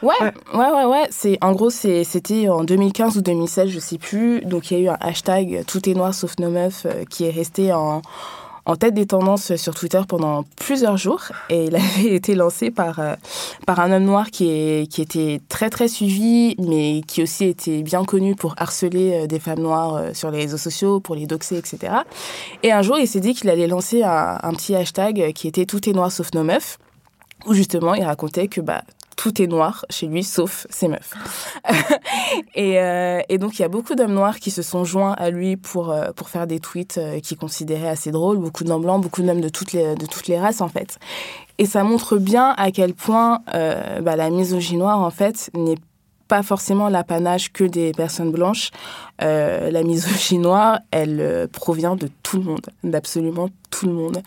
[0.02, 0.32] Ouais, Ouais.
[0.54, 1.06] ouais, ouais, ouais.
[1.10, 4.40] C'est en gros, c'est- c'était en 2015 ou 2016, je sais plus.
[4.42, 5.35] Donc il y a eu un hashtag
[5.66, 8.02] Tout est noir sauf nos meufs euh, qui est resté en
[8.68, 11.22] en tête des tendances sur Twitter pendant plusieurs jours.
[11.50, 13.14] Et il avait été lancé par euh,
[13.64, 17.82] par un homme noir qui est qui était très très suivi mais qui aussi était
[17.82, 21.56] bien connu pour harceler euh, des femmes noires sur les réseaux sociaux pour les doxer
[21.56, 21.92] etc
[22.62, 25.64] et un jour il s'est dit qu'il allait lancer un, un petit hashtag qui était
[25.64, 26.78] tout est noir sauf nos meufs
[27.46, 28.82] où justement il racontait que bah
[29.16, 31.14] tout est noir chez lui sauf ses meufs.
[32.54, 35.30] et, euh, et donc il y a beaucoup d'hommes noirs qui se sont joints à
[35.30, 39.02] lui pour, euh, pour faire des tweets euh, qu'il considérait assez drôles, beaucoup d'hommes blancs,
[39.02, 40.98] beaucoup d'hommes de toutes les, de toutes les races en fait.
[41.58, 45.78] Et ça montre bien à quel point euh, bah, la misogynie noire en fait n'est
[46.28, 48.70] pas forcément l'apanage que des personnes blanches.
[49.22, 54.22] Euh, la misogynie noire, elle euh, provient de tout le monde, d'absolument tout le monde.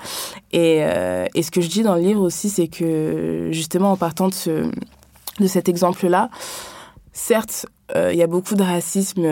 [0.51, 3.97] Et, euh, et ce que je dis dans le livre aussi, c'est que justement en
[3.97, 4.71] partant de, ce,
[5.39, 6.29] de cet exemple-là,
[7.13, 9.25] certes, il y a beaucoup de racisme.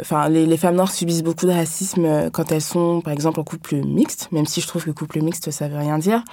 [0.00, 3.74] Enfin, les, femmes noires subissent beaucoup de racisme quand elles sont, par exemple, en couple
[3.84, 6.24] mixte, même si je trouve que couple mixte, ça veut rien dire.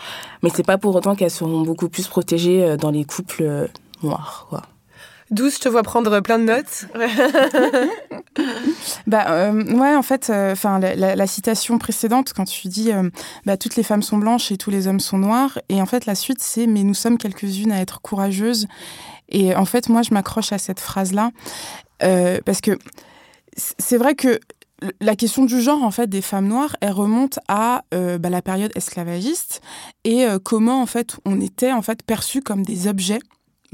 [0.44, 3.68] Mais c'est pas pour autant qu'elles seront beaucoup plus protégées dans les couples
[4.02, 4.62] noirs, quoi.
[5.32, 6.86] Douce, je te vois prendre plein de notes.
[9.08, 13.10] Bah euh, ouais, en fait, enfin la, citation précédente quand tu dis euh,
[13.46, 16.06] bah, toutes les femmes sont blanches et tous les hommes sont noirs, et en fait
[16.06, 18.68] la suite c'est mais nous sommes quelques-unes à être courageuses.
[19.30, 21.32] Et en fait moi je m'accroche à cette phrase là
[22.04, 22.78] euh, parce que
[23.56, 24.40] c'est vrai que
[25.00, 28.42] la question du genre en fait des femmes noires, elle remonte à euh, bah, la
[28.42, 29.62] période esclavagiste
[30.04, 33.20] et euh, comment en fait on était en fait perçus comme des objets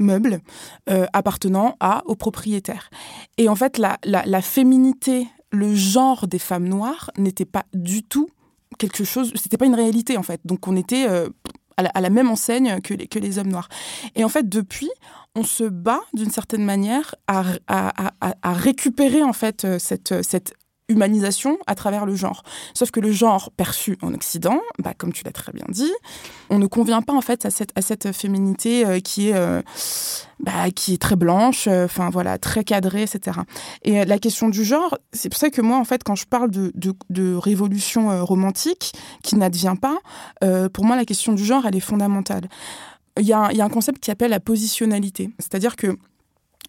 [0.02, 0.40] meubles
[0.90, 2.90] euh, appartenant à aux propriétaires.
[3.38, 8.28] Et en fait la, la, féminité, le genre des femmes noires n'était pas du tout
[8.78, 10.40] quelque chose, c'était pas une réalité en fait.
[10.44, 11.28] Donc on était euh,
[11.76, 13.68] à, la, à la même enseigne que les, que les hommes noirs.
[14.14, 14.90] Et en fait depuis,
[15.34, 20.22] on se bat d'une certaine manière à, à, à, à récupérer en fait euh, cette,
[20.22, 20.54] cette
[20.92, 22.44] humanisation à travers le genre.
[22.74, 25.92] Sauf que le genre perçu en Occident, bah, comme tu l'as très bien dit,
[26.50, 29.62] on ne convient pas en fait à cette, à cette féminité euh, qui est euh,
[30.40, 33.40] bah, qui est très blanche, euh, enfin voilà, très cadrée, etc.
[33.82, 36.50] Et la question du genre, c'est pour ça que moi en fait quand je parle
[36.50, 36.72] de,
[37.10, 39.98] de, révolution romantique qui n'advient pas,
[40.72, 42.48] pour moi la question du genre elle est fondamentale.
[43.18, 45.96] Il y, y a un concept qui s'appelle la positionnalité, c'est-à-dire que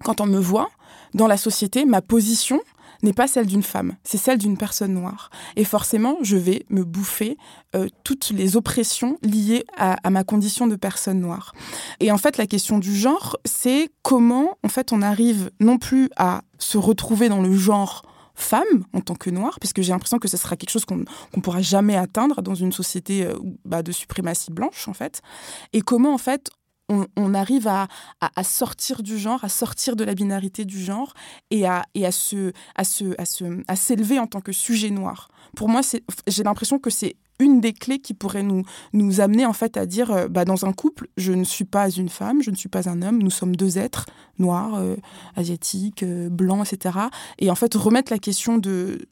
[0.04, 0.70] quand on me voit
[1.14, 2.62] dans la société, ma position
[3.04, 5.30] n'est pas celle d'une femme, c'est celle d'une personne noire.
[5.56, 7.38] Et forcément, je vais me bouffer
[7.76, 11.54] euh, toutes les oppressions liées à, ma condition de personne noire.
[12.00, 16.10] Et en fait, la question du genre, c'est comment en fait on arrive non plus
[16.16, 18.04] à se retrouver dans le genre
[18.36, 21.42] femme en tant que noire, puisque j'ai l'impression que ce sera quelque chose qu'on qu'on
[21.42, 25.22] pourra jamais atteindre dans une société euh, bah, de suprématie blanche en fait,
[25.74, 26.50] et comment en fait
[26.90, 27.88] on, arrive à,
[28.44, 31.14] sortir du genre, à sortir de la binarité du genre
[31.50, 35.30] et à, se, à se, à se, à s'élever en tant que sujet noir.
[35.56, 35.82] Pour moi,
[36.28, 40.12] j'ai l'impression que c'est une des clés qui pourrait nous, amener en fait à dire,
[40.12, 42.90] euh, bah, dans un couple, je ne suis pas une femme, je ne suis pas
[42.90, 44.06] un homme, nous sommes deux êtres
[44.38, 44.96] noirs, euh,
[45.36, 46.98] asiatiques, euh, blancs, etc.
[47.40, 49.08] Et en fait remettre la question de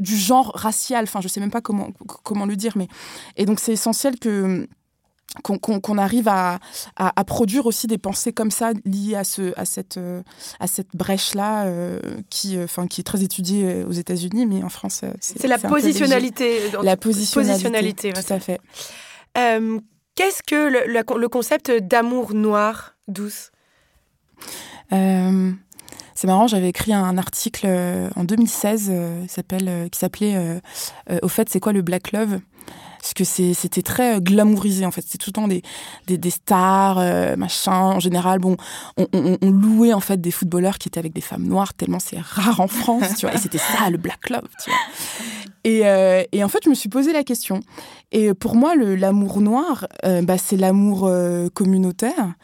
[0.00, 1.04] du genre racial.
[1.04, 1.90] Enfin, je sais même pas comment,
[2.24, 2.88] comment le dire, mais.
[3.36, 4.66] Et donc, c'est essentiel que
[5.42, 6.58] qu'on arrive à,
[6.96, 9.98] à, produire aussi des pensées comme ça liées à, ce, à cette,
[10.60, 11.98] à cette brèche-là euh,
[12.30, 16.60] qui, euh, enfin qui est très étudiée aux États-Unis, mais en France, c'est la positionnalité.
[16.82, 18.60] La positionnalité, tout à fait.
[20.14, 23.50] Qu'est-ce que le, le, concept d'amour noir douce?
[24.90, 27.66] C'est marrant, j'avais écrit un article
[28.14, 28.92] en 2016
[29.28, 30.60] s'appelle, qui s'appelait
[31.22, 32.40] Au fait, c'est quoi le Black Love?
[33.02, 35.02] Parce que c'était très euh, glamourisé en fait.
[35.02, 35.62] C'était tout le temps des,
[36.06, 37.72] des, stars, euh, machin.
[37.72, 38.56] En général, bon,
[38.96, 42.20] on, on, louait en fait des footballeurs qui étaient avec des femmes noires tellement c'est
[42.20, 43.34] rare en France, tu vois.
[43.34, 44.78] Et c'était ça le black love, tu vois.
[45.64, 47.60] Et, euh, et, en fait, je me suis posé la question.
[48.12, 51.10] Et pour moi, l'amour noir, bah, c'est l'amour
[51.54, 52.34] communautaire,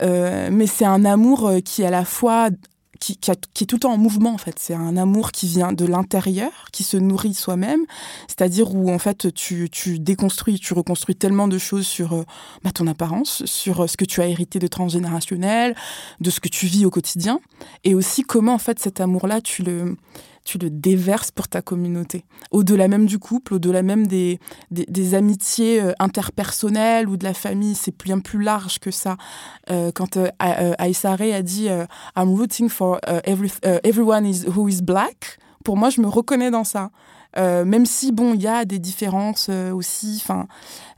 [0.00, 2.50] mais c'est un amour qui à la fois
[2.98, 4.56] qui, est tout le temps en mouvement en fait.
[4.58, 7.84] C'est un amour qui vient de l'intérieur, qui se nourrit soi-même,
[8.26, 12.24] c'est-à-dire où en fait tu, tu, déconstruis, tu reconstruis tellement de choses sur euh,
[12.64, 15.74] bah, ton apparence, sur euh, ce que tu as hérité de transgénérationnel,
[16.20, 17.40] de ce que tu vis au quotidien,
[17.84, 19.96] et aussi comment en fait cet amour-là tu le
[20.48, 22.24] tu le déverses pour ta communauté.
[22.52, 27.74] Au-delà même du couple, au-delà même des, des, amitiés euh, interpersonnelles ou de la famille,
[27.74, 29.18] c'est bien plus large que ça.
[29.70, 31.68] Euh, quand euh, Aïssa a dit
[32.16, 32.98] I'm rooting for
[33.84, 34.24] everyone
[34.56, 36.90] who is black, pour moi, je me reconnais dans ça.
[37.36, 40.20] Même si bon, il y a des différences aussi.
[40.22, 40.46] Enfin,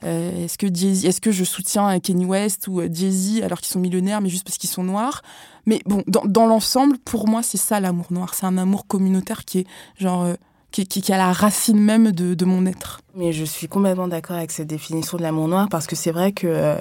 [0.02, 4.20] est-ce que est-ce que je soutiens Kanye West ou Jay Z alors qu'ils sont millionnaires,
[4.20, 5.22] mais juste parce qu'ils sont noirs?
[5.66, 8.34] Mais bon, dans, l'ensemble, pour moi, c'est ça l'amour noir.
[8.34, 9.66] C'est un amour communautaire qui est
[9.98, 10.24] genre.
[10.24, 10.34] Euh,
[10.72, 13.00] qui, qui, a la racine même de, de, mon être.
[13.16, 16.30] Mais je suis complètement d'accord avec cette définition de l'amour noir parce que c'est vrai
[16.30, 16.76] que euh,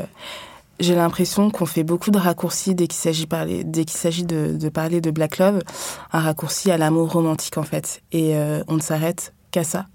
[0.79, 4.69] j'ai l'impression qu'on fait beaucoup de raccourcis dès qu'il s'agit, parler, dès qu'il s'agit de,
[4.69, 5.63] parler de Black Love,
[6.11, 8.03] un raccourci à l'amour romantique en fait.
[8.11, 9.33] Et euh, on ne s'arrête
[9.63, 9.87] ça,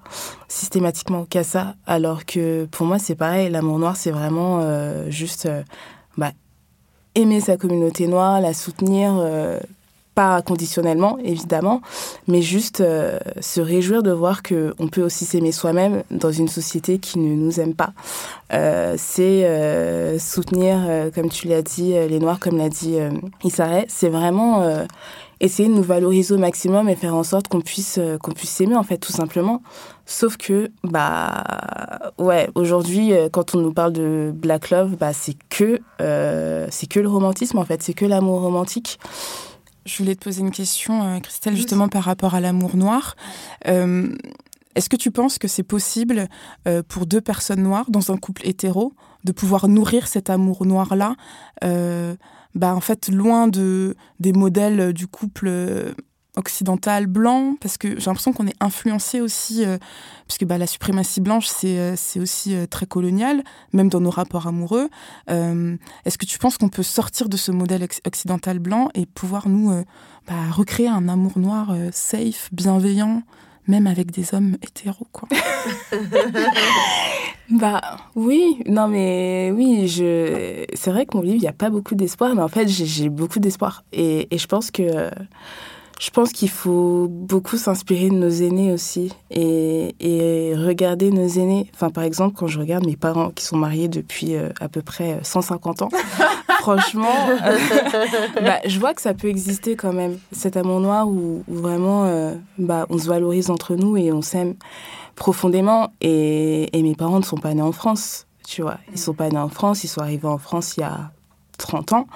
[0.48, 4.60] systématiquement ça, alors que pour moi c'est pareil, l'amour noir c'est vraiment
[5.10, 5.48] juste
[6.16, 6.32] bah,
[7.14, 9.58] aimer sa communauté noire, la soutenir, euh,
[10.14, 11.80] pas conditionnellement évidemment,
[12.28, 16.98] mais juste euh, se réjouir de voir qu'on peut aussi s'aimer soi-même dans une société
[16.98, 17.92] qui ne nous aime pas.
[18.52, 20.78] Euh, c'est soutenir,
[21.14, 22.96] comme tu l'as dit, les Noirs, comme l'a dit
[23.42, 24.62] Issaré, c'est vraiment
[25.40, 28.51] essayer de nous valoriser au maximum et faire en sorte qu'on puisse euh, qu'on puisse
[28.51, 29.62] s'aimer en fait tout simplement.
[30.07, 35.37] Sauf que bah ouais aujourd'hui euh, quand on nous parle de black love bah c'est
[35.49, 38.99] que euh, c'est que le romantisme en fait c'est que l'amour romantique.
[39.87, 43.16] Je voulais te poser une question Christelle justement par rapport à l'amour noir.
[43.66, 46.27] Est-ce que tu penses que c'est possible
[46.88, 48.94] pour deux personnes noires dans un couple hétéro
[49.25, 51.16] de pouvoir nourrir cet amour noir là
[52.54, 55.92] bah, en fait, loin de, des modèles du couple euh,
[56.36, 59.78] occidental blanc, parce que j'ai l'impression qu'on est influencé aussi, euh,
[60.26, 64.88] puisque bah, la suprématie blanche, c'est euh, aussi très colonial, même dans nos rapports amoureux.
[65.28, 69.72] Est-ce que tu penses qu'on peut sortir de ce modèle occidental blanc et pouvoir nous
[70.26, 73.22] bah, recréer un amour noir safe, bienveillant,
[73.66, 75.29] même avec des hommes hétéros, quoi
[77.50, 81.68] Bah oui, non mais oui, je c'est vrai que mon livre, il n'y a pas
[81.68, 83.85] beaucoup d'espoir, mais en fait, j'ai beaucoup d'espoir.
[83.92, 85.11] Et, et, je pense que
[86.00, 91.70] je pense qu'il faut beaucoup s'inspirer de nos aînés aussi et, et, regarder nos aînés.
[91.74, 94.83] Enfin, par exemple, quand je regarde mes parents qui sont mariés depuis euh, à peu
[94.83, 95.88] près 150 ans,
[96.61, 97.59] franchement, euh,
[98.42, 100.18] bah, je vois que ça peut exister quand même.
[100.33, 104.54] Cet amour noir où, vraiment euh, bah, on se valorise entre nous et on s'aime
[105.14, 105.92] profondément.
[106.00, 108.78] Et, et, mes parents ne sont pas nés en France, tu vois.
[108.92, 111.12] Ils sont pas nés en France, ils sont arrivés en France il y a
[111.56, 112.06] 30 ans.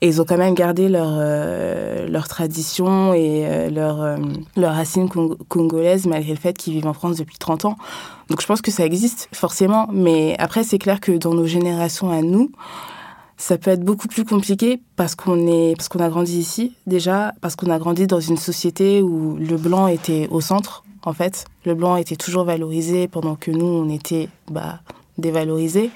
[0.00, 4.16] Et ils ont quand même gardé leur, euh, leur tradition et euh, leur, euh,
[4.56, 5.08] leur racine
[5.48, 7.76] congolaise malgré le fait qu'ils vivent en France depuis 30 ans.
[8.30, 9.88] Donc je pense que ça existe forcément.
[9.92, 12.50] Mais après, c'est clair que dans nos générations à nous,
[13.36, 17.34] ça peut être beaucoup plus compliqué parce qu'on est parce qu'on a grandi ici déjà
[17.40, 21.44] parce qu'on a grandi dans une société où le blanc était au centre en fait
[21.64, 24.78] le blanc était toujours valorisé pendant que nous on était bah
[25.18, 25.90] dévalorisés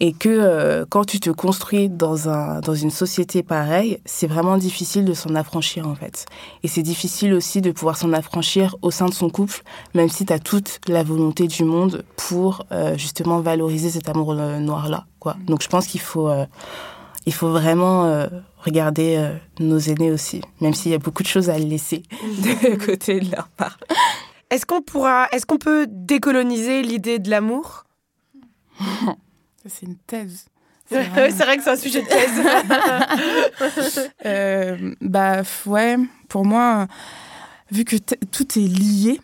[0.00, 4.58] et que euh, quand tu te construis dans, un, dans une société pareille, c'est vraiment
[4.58, 6.26] difficile de s'en affranchir en fait.
[6.62, 9.62] Et c'est difficile aussi de pouvoir s'en affranchir au sein de son couple,
[9.94, 14.32] même si tu as toute la volonté du monde pour euh, justement valoriser cet amour
[14.32, 15.06] euh, noir-là.
[15.18, 15.36] Quoi.
[15.46, 16.30] Donc je pense qu'il faut,
[17.24, 18.26] il faut vraiment
[18.64, 23.18] regarder nos aînés aussi, même s'il y a beaucoup de choses à laisser de côté
[23.20, 23.78] de leur part.
[24.50, 27.84] Est-ce qu'on pourra, est-ce qu'on peut décoloniser l'idée de l'amour?
[29.68, 30.46] c'est une thèse.
[30.88, 34.08] C'est vrai, que c'est un sujet de thèse.
[34.24, 35.96] euh, bah ouais,
[36.28, 36.86] pour moi,
[37.72, 39.20] vu que tout est lié,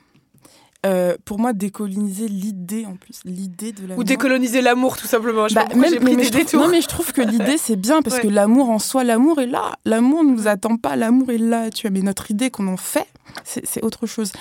[0.85, 3.99] euh, pour moi, décoloniser l'idée en plus, l'idée de l'amour.
[3.99, 5.47] Ou décoloniser l'amour, tout simplement.
[5.47, 6.61] Je Bah, sais pas pourquoi même- j'ai pris mais des je trouve- détours.
[6.63, 8.23] non, mais je trouve que l'idée, c'est bien parce Ouais.
[8.23, 9.77] que l'amour en soi, l'amour est là.
[9.85, 11.93] L'amour ne nous attend pas, l'amour est là, tu vois.
[11.93, 13.07] Mais notre idée qu'on en fait,
[13.45, 14.33] c'est autre chose.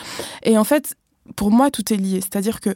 [0.41, 0.95] Et en fait,
[1.35, 2.19] pour moi, tout est lié.
[2.21, 2.71] C'est-à-dire que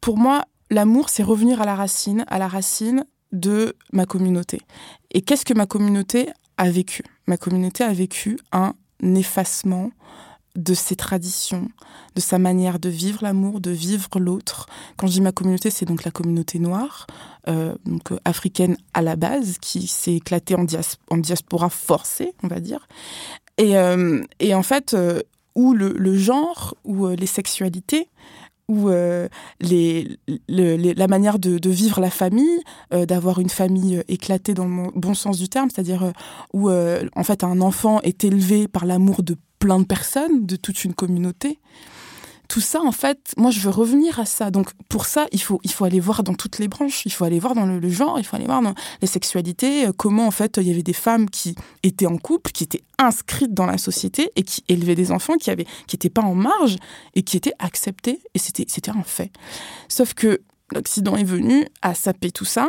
[0.00, 4.60] pour moi, l'amour, c'est revenir à la racine, à la racine de ma communauté.
[5.12, 7.02] Et qu'est-ce que ma communauté a vécu?
[7.26, 9.90] Ma communauté a vécu un effacement
[10.54, 11.68] de ses traditions,
[12.14, 14.66] de sa manière de vivre l'amour, de vivre l'autre.
[14.98, 17.06] Quand je dis ma communauté, c'est donc la communauté noire,
[17.48, 22.34] euh, donc euh, africaine à la base, qui s'est éclatée en, dias- en diaspora forcée,
[22.42, 22.86] on va dire.
[23.56, 24.94] Et, euh, en fait,
[25.54, 28.08] où le, le genre, ou les sexualités,
[28.88, 29.28] euh,
[30.48, 32.60] la manière de, vivre la famille,
[32.92, 36.12] euh, d'avoir une famille euh, éclatée dans le bon sens du terme, c'est-à-dire
[36.52, 40.84] où en fait un enfant est élevé par l'amour de plein de personnes, de toute
[40.84, 41.58] une communauté.
[42.52, 44.50] Tout ça, en fait, moi, je veux revenir à ça.
[44.50, 47.06] Donc, pour ça, il faut, il faut aller voir dans toutes les branches.
[47.06, 49.92] Il faut aller voir dans le, genre, il faut aller voir dans les sexualités, euh,
[49.96, 53.54] comment, en fait, il y avait des femmes qui étaient en couple, qui étaient inscrites
[53.54, 56.76] dans la société et qui élevaient des enfants qui avaient, qui n'étaient pas en marge
[57.14, 58.20] et qui étaient acceptés.
[58.34, 59.32] Et c'était, c'était un fait.
[59.88, 60.42] Sauf que
[60.74, 62.68] l'Occident est venu à saper tout ça,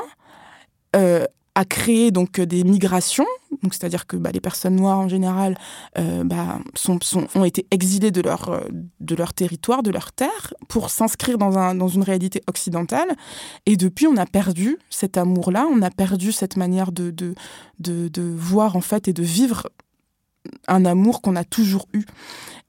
[0.96, 3.28] euh, à créer donc des migrations,
[3.64, 5.56] c'est-à-dire que bah, les personnes noires en général
[6.00, 6.98] euh, bah, sont,
[7.36, 8.62] ont été exilées de leur, euh,
[9.00, 13.16] de leur territoire, de leur terre, pour s'inscrire dans, un, dans une réalité occidentale.
[13.68, 17.36] Et depuis, on a perdu cet amour-là, on a perdu cette manière de, de,
[17.80, 19.70] de, de voir en fait et de vivre
[20.68, 22.04] un amour qu'on a toujours eu.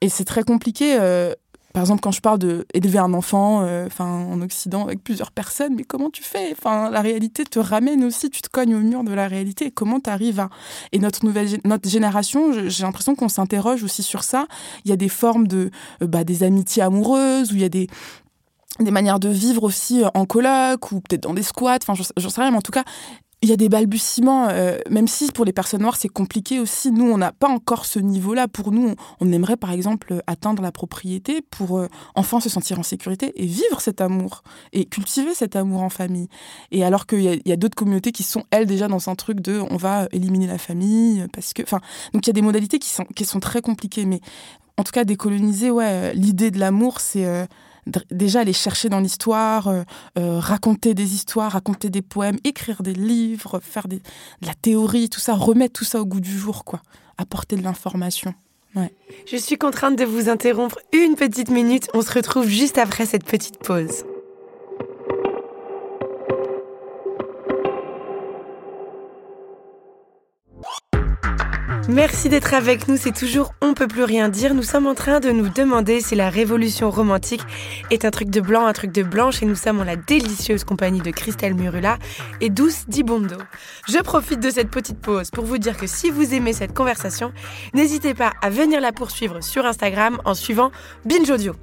[0.02, 0.98] Et c'est très compliqué.
[1.00, 1.32] euh,
[1.74, 5.74] par exemple, quand je parle de élever un enfant, euh, en Occident avec plusieurs personnes,
[5.74, 6.54] mais comment tu fais?
[6.64, 9.72] La réalité te ramène aussi, tu te cognes au mur de la réalité.
[9.72, 10.50] Comment tu arrives à
[10.92, 14.46] Et notre nouvelle, notre génération, j'ai l'impression qu'on s'interroge aussi sur ça.
[14.84, 17.68] Il y a des formes de, euh, bah, des amitiés amoureuses, où il y a
[17.68, 17.88] des
[18.80, 21.78] des manières de vivre aussi euh, en coloc ou peut-être dans des squats.
[21.82, 22.84] Enfin, j'en sais rien, mais en tout cas,
[23.44, 26.90] il y a des balbutiements, euh, même si pour les personnes noires, c'est compliqué aussi.
[26.90, 28.48] Nous, on n'a pas encore ce niveau-là.
[28.48, 32.82] Pour nous, on, aimerait, par exemple, atteindre la propriété pour euh, enfin se sentir en
[32.82, 36.28] sécurité et vivre cet amour et cultiver cet amour en famille.
[36.70, 39.62] Et alors qu'il y a, d'autres communautés qui sont, elles, déjà dans un truc de
[39.70, 41.62] on va éliminer la famille parce que.
[41.62, 41.80] Enfin,
[42.14, 44.06] donc il y a des modalités qui sont, qui sont très compliquées.
[44.06, 44.20] Mais
[44.78, 47.26] en tout cas, décoloniser, ouais, euh, l'idée de l'amour, c'est.
[47.26, 47.44] euh,
[48.10, 49.82] déjà aller chercher dans l'histoire, euh,
[50.18, 55.08] euh, raconter des histoires, raconter des poèmes, écrire des livres, faire des, de la théorie,
[55.08, 56.80] tout ça, remettre tout ça au goût du jour, quoi.
[57.18, 58.34] Apporter de l'information.
[59.26, 61.88] Je suis contrainte de vous interrompre une petite minute.
[61.94, 64.04] On se retrouve juste après cette petite pause.
[71.88, 74.54] Merci d'être avec nous, c'est toujours On peut plus rien dire.
[74.54, 77.42] Nous sommes en train de nous demander si la révolution romantique
[77.90, 80.64] est un truc de blanc, un truc de blanche, et nous sommes en la délicieuse
[80.64, 81.98] compagnie de Christelle Murula
[82.40, 83.36] et Douce Dibondo.
[83.86, 87.32] Je profite de cette petite pause pour vous dire que si vous aimez cette conversation,
[87.74, 90.70] n'hésitez pas à venir la poursuivre sur Instagram en suivant
[91.04, 91.54] Binge Audio.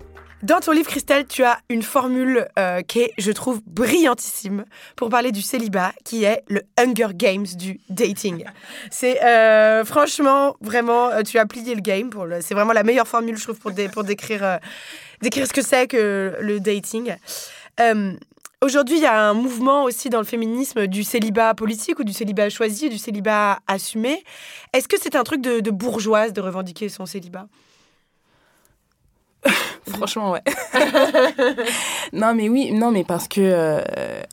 [0.43, 5.10] Dans ton livre, Christelle, tu as une formule euh, qui est, je trouve, brillantissime pour
[5.10, 8.45] parler du célibat, qui est le Hunger Games du dating.
[8.91, 12.10] C'est euh, franchement, vraiment, euh, tu as plié le game.
[12.10, 14.58] Pour le, c'est vraiment la meilleure formule, je trouve, pour, dé- pour décrire, euh,
[15.21, 17.15] décrire ce que c'est que le dating.
[18.63, 22.13] Aujourd'hui, il y a un mouvement aussi dans le féminisme du célibat politique ou du
[22.13, 24.23] célibat choisi, du célibat assumé.
[24.73, 27.47] Est-ce que c'est un truc de, de bourgeoise de revendiquer son célibat?
[29.88, 30.41] Franchement, ouais.
[32.13, 33.82] non, mais oui, non, mais parce que, euh,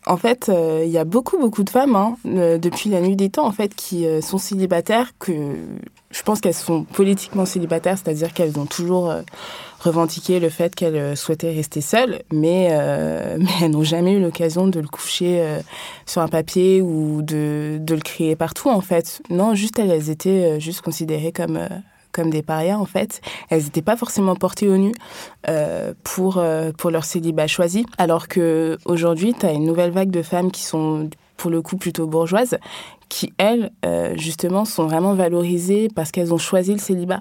[0.07, 3.17] en fait, euh, il y a beaucoup, beaucoup de femmes, hein, euh, depuis la nuit
[3.17, 5.33] des temps, en fait, qui sont célibataires, que
[6.11, 9.13] je pense qu'elles sont politiquement célibataires, c'est-à-dire qu'elles ont toujours
[9.81, 12.69] revendiqué le fait qu'elles souhaitaient rester seules, mais,
[13.39, 15.43] mais elles n'ont jamais eu l'occasion de le coucher
[16.07, 19.23] sur un papier ou de, le crier partout, en fait.
[19.31, 21.59] Non, juste elles, elles étaient juste considérées comme...
[22.19, 23.21] comme des parias en fait.
[23.49, 24.93] Elles n'étaient pas forcément portées au nu
[25.49, 27.87] euh, pour, euh, pour leur célibat choisi.
[27.97, 31.77] Alors que aujourd'hui, tu as une nouvelle vague de femmes qui sont pour le coup
[31.77, 32.59] plutôt bourgeoises,
[33.09, 37.21] qui elles, euh, justement, sont vraiment valorisées parce qu'elles ont choisi le célibat.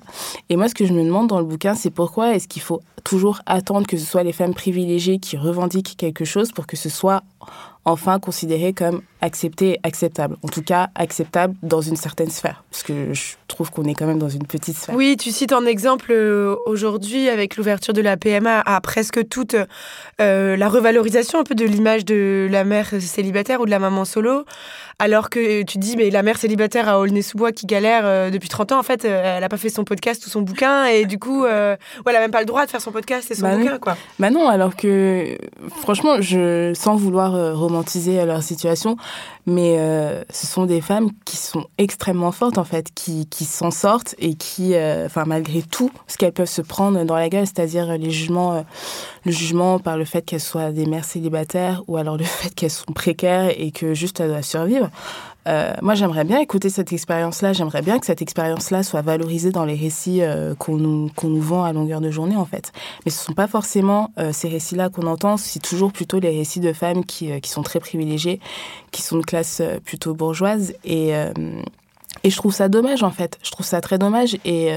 [0.49, 2.81] Et moi, ce que je me demande dans le bouquin, c'est pourquoi est-ce qu'il faut
[3.03, 6.89] toujours attendre que ce soit les femmes privilégiées qui revendiquent quelque chose pour que ce
[6.89, 7.21] soit
[7.85, 10.35] enfin considéré comme accepté acceptable.
[10.43, 12.63] En tout cas, acceptable dans une certaine sphère.
[12.71, 14.95] Parce que je trouve qu'on est quand même dans une petite sphère.
[14.95, 19.55] Oui, tu cites en exemple euh, aujourd'hui avec l'ouverture de la PMA à presque toute
[20.21, 24.05] euh, la revalorisation un peu de l'image de la mère célibataire ou de la maman
[24.05, 24.45] solo,
[24.99, 28.71] alors que tu dis, mais la mère célibataire à Aulnay-sous-Bois qui galère euh, depuis 30
[28.73, 31.19] ans, en fait, euh, elle n'a pas fait son podcast ou son bouquin, et du
[31.19, 33.57] coup, ouais, elle n'a même pas le droit de faire son podcast et son Bah
[33.57, 33.79] bouquin, non.
[33.79, 33.97] quoi.
[34.19, 35.37] Bah non, alors que
[35.81, 38.97] franchement, je, sans vouloir romantiser leur situation,
[39.45, 44.13] mais euh, ce sont des femmes qui sont extrêmement fortes en fait, qui, s'en sortent
[44.19, 47.89] et qui, euh, enfin malgré tout, ce qu'elles peuvent se prendre dans la gueule, c'est-à-dire
[47.89, 52.53] euh, le jugement par le fait qu'elles soient des mères célibataires ou alors le fait
[52.53, 54.89] qu'elles sont précaires et que juste elles doivent survivre.
[55.47, 57.53] Euh, moi, j'aimerais bien écouter cette expérience-là.
[57.53, 61.71] J'aimerais bien que cette expérience-là soit valorisée dans les récits euh, qu'on nous, vend à
[61.73, 62.71] longueur de journée, en fait.
[63.05, 65.37] Mais ce ne sont pas forcément euh, ces récits-là qu'on entend.
[65.37, 68.39] C'est toujours plutôt les récits de femmes qui, sont très privilégiées,
[68.91, 70.73] qui sont de classe plutôt bourgeoise.
[70.83, 71.13] Et,
[72.25, 73.37] je trouve ça dommage, en fait.
[73.41, 74.37] Je trouve ça très dommage.
[74.43, 74.73] Et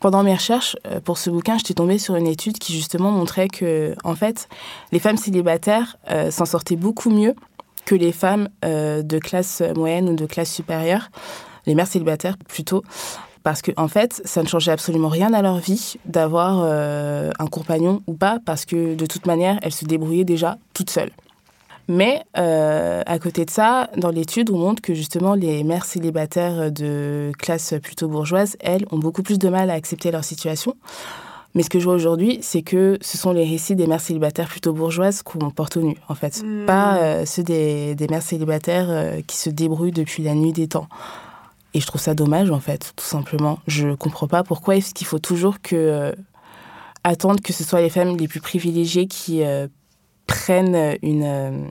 [0.00, 3.94] pendant mes recherches pour ce bouquin, j'étais tombée sur une étude qui, justement, montrait que,
[4.02, 4.48] en fait,
[4.90, 5.98] les femmes célibataires
[6.30, 7.34] s'en sortaient beaucoup mieux
[7.90, 11.10] que les femmes euh, de classe moyenne ou de classe supérieure,
[11.66, 12.84] les mères célibataires plutôt,
[13.42, 17.48] parce que en fait, ça ne changeait absolument rien à leur vie d'avoir euh, un
[17.48, 21.10] compagnon ou pas, parce que de toute manière, elles se débrouillaient déjà toutes seules.
[21.88, 26.70] Mais euh, à côté de ça, dans l'étude, on montre que justement les mères célibataires
[26.70, 30.76] de classe plutôt bourgeoise, elles, ont beaucoup plus de mal à accepter leur situation.
[31.54, 34.48] Mais ce que je vois aujourd'hui, c'est que ce sont les récits des mères célibataires
[34.48, 36.42] plutôt bourgeoises qu'on porte au nu, en fait.
[36.44, 36.64] Hmm.
[36.66, 40.68] Pas euh, ceux des, des mères célibataires euh, qui se débrouillent depuis la nuit des
[40.68, 40.86] temps.
[41.74, 43.58] Et je trouve ça dommage, en fait, tout simplement.
[43.66, 46.12] Je comprends pas pourquoi est-ce qu'il faut toujours que euh,
[47.04, 49.42] attendre que ce soit les femmes les plus privilégiées qui
[50.26, 51.68] prennent une...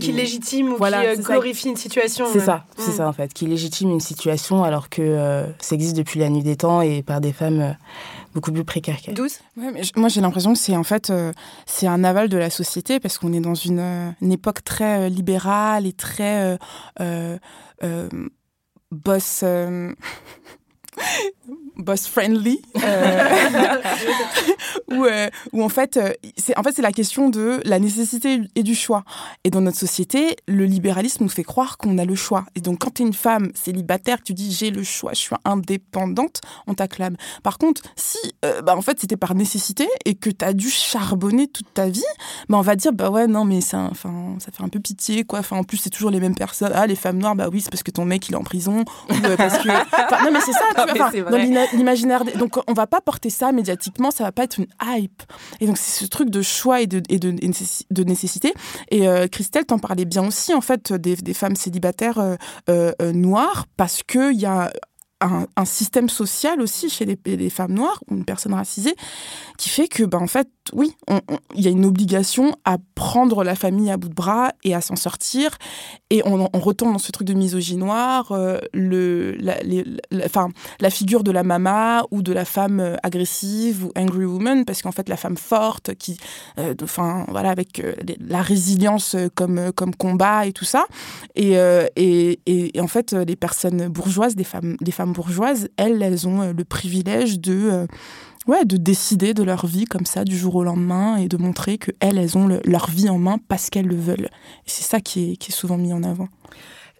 [0.00, 2.26] qui légitime ou Voilà, qui glorifie une situation.
[2.32, 2.96] c'est ça, c'est Mm.
[2.96, 6.42] ça en fait, qui légitime une situation alors que euh, ça existe depuis la nuit
[6.42, 7.72] des temps et par des femmes euh,
[8.36, 9.14] beaucoup plus précaires qu'elles.
[9.14, 11.32] Douce Ouais, mais je- moi j'ai l'impression que c'est en fait euh,
[11.64, 15.06] c'est un aval de la société parce qu'on est dans une, euh, une époque très
[15.06, 16.56] euh, libérale et très euh,
[17.00, 17.38] euh,
[17.82, 18.08] euh,
[18.92, 19.94] boss euh,
[21.78, 23.28] boss friendly euh,
[24.90, 28.40] où, euh, où en fait euh, c'est en fait c'est la question de la nécessité
[28.54, 29.04] et du choix.
[29.44, 32.46] Et dans notre société le libéralisme nous fait croire qu'on a le choix.
[32.54, 35.36] Et donc quand tu es une femme célibataire tu dis j'ai le choix je suis
[35.44, 37.16] indépendante on t'acclame.
[37.42, 40.70] Par contre si euh, bah, en fait c'était par nécessité et que tu as dû
[40.70, 42.02] charbonner toute ta vie
[42.48, 45.24] bah, on va dire bah ouais non mais ça enfin ça fait un peu pitié
[45.24, 45.40] quoi.
[45.40, 46.72] Enfin en plus c'est toujours les mêmes personnes.
[46.74, 48.84] Ah les femmes noires bah oui c'est parce que ton mec il est en prison.
[49.10, 51.38] Ou euh, parce que non mais c'est ça tu vois, dans
[51.72, 55.22] l'imaginaire donc on va pas porter ça médiatiquement ça va pas être une hype.
[55.60, 58.54] Et donc c'est ce truc de choix et de, de, nécessité.
[58.90, 62.36] Et euh, Christelle t'en parlais bien aussi en fait des, femmes célibataires euh,
[62.68, 64.72] euh, noires parce que il y a
[65.20, 68.94] un, un système social aussi chez les, les femmes noires ou une personne racisée
[69.56, 70.96] qui fait que, ben, en fait, oui,
[71.54, 74.80] il y a une obligation à prendre la famille à bout de bras et à
[74.80, 75.50] s'en sortir.
[76.10, 79.56] Et on, retombe dans ce truc de misogynoir, euh, le, la,
[80.10, 84.82] la- figure de la mama ou de la femme euh, agressive ou angry woman, parce
[84.82, 86.16] qu'en fait, la femme forte, qui,
[86.58, 87.82] euh, enfin, voilà, avec
[88.20, 90.86] la résilience comme, comme combat et tout ça.
[91.36, 91.52] Et,
[91.96, 96.52] et, et, et en fait, les personnes bourgeoises, des femmes, femmes bourgeoises, elles, elles ont
[96.52, 97.86] le privilège de,
[98.46, 101.78] ouais, de décider de leur vie comme ça du jour au lendemain et de montrer
[101.78, 104.28] que elles, elles ont le- leur vie en main parce qu'elles le veulent.
[104.66, 106.28] Et c'est ça qui est, qui est souvent mis en avant.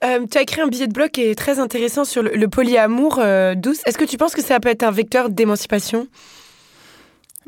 [0.05, 2.49] Euh, tu as écrit un billet de blog qui est très intéressant sur le, le
[2.49, 3.81] polyamour, euh, Douce.
[3.87, 6.07] Est-ce que tu penses que ça peut être un vecteur d'émancipation?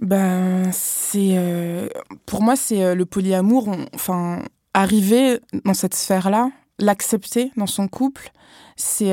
[0.00, 1.88] Ben, c'est euh,
[2.24, 3.68] pour moi, c'est le polyamour.
[3.68, 4.42] on- Enfin,
[4.74, 8.30] arriver dans cette sphère-là, l'accepter dans son couple,
[8.76, 9.10] c'est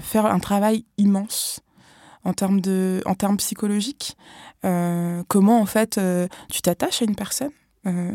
[0.00, 1.60] faire un travail immense
[2.24, 4.16] en termes de, en termes psychologiques.
[4.64, 7.50] Euh, comment en fait euh, tu t'attaches à une personne
[7.86, 8.12] euh,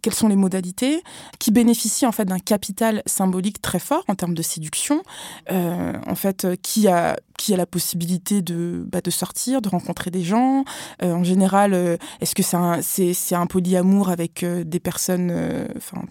[0.00, 1.02] quelles sont les modalités,
[1.38, 5.02] qui bénéficient en fait d'un capital symbolique très fort en termes de séduction,
[5.50, 10.22] en fait qui a qui a la possibilité de bah, de sortir, de rencontrer des
[10.22, 10.64] gens.
[11.02, 15.30] En général, est-ce que c'est un c'est polyamour avec des personnes
[15.76, 16.04] enfin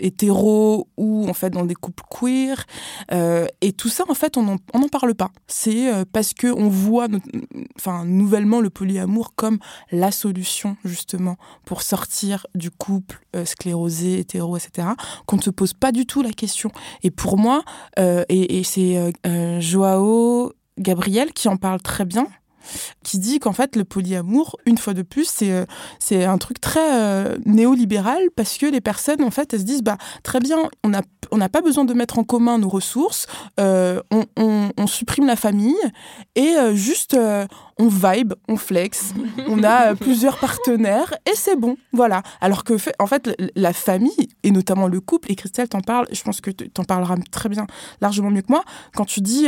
[0.00, 2.66] hétéros ou en fait dans des couples queer
[3.12, 5.30] Euh, et tout ça en fait on n'en parle pas.
[5.46, 7.08] C'est euh, parce que on voit
[7.76, 9.58] enfin nouvellement le polyamour comme
[9.90, 14.88] la solution justement pour sortir du couple euh, sclérosé hétéro etc
[15.26, 16.70] qu'on ne se pose pas du tout la question.
[17.02, 17.62] Et pour moi
[17.98, 19.12] et, et c'est
[19.60, 22.26] Joao Gabriel qui en parle très bien
[23.04, 25.64] qui dit qu'en fait le polyamour, une fois de plus, c'est euh,
[25.98, 29.82] c'est un truc très euh, néolibéral parce que les personnes en fait elles se disent
[29.82, 33.26] bah très bien, on n'a on n'a pas besoin de mettre en commun nos ressources,
[33.58, 35.76] euh, on, on, on, supprime la famille
[36.34, 37.16] et juste
[37.78, 39.14] on vibe, on flex,
[39.46, 42.22] on a plusieurs partenaires et c'est bon, voilà.
[42.40, 46.22] Alors que en fait la famille et notamment le couple et Christelle t'en parle, je
[46.22, 47.66] pense que t'en parleras très bien,
[48.00, 49.46] largement mieux que moi quand tu dis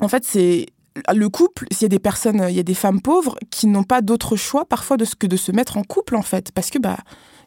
[0.00, 0.66] en fait c'est
[1.14, 3.84] le couple, s'il y a des personnes, il y a des femmes pauvres qui n'ont
[3.84, 6.70] pas d'autre choix parfois de ce que de se mettre en couple en fait, parce
[6.70, 6.98] que bah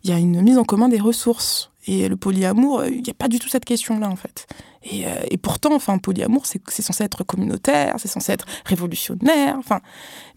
[0.04, 3.14] il y a une mise en commun des ressources et le polyamour, il n'y a
[3.14, 4.48] pas du tout cette question-là en fait.
[4.84, 5.10] Et, euh,
[5.42, 9.82] pourtant, enfin, polyamour, c'est censé être communautaire, c'est censé être révolutionnaire, enfin,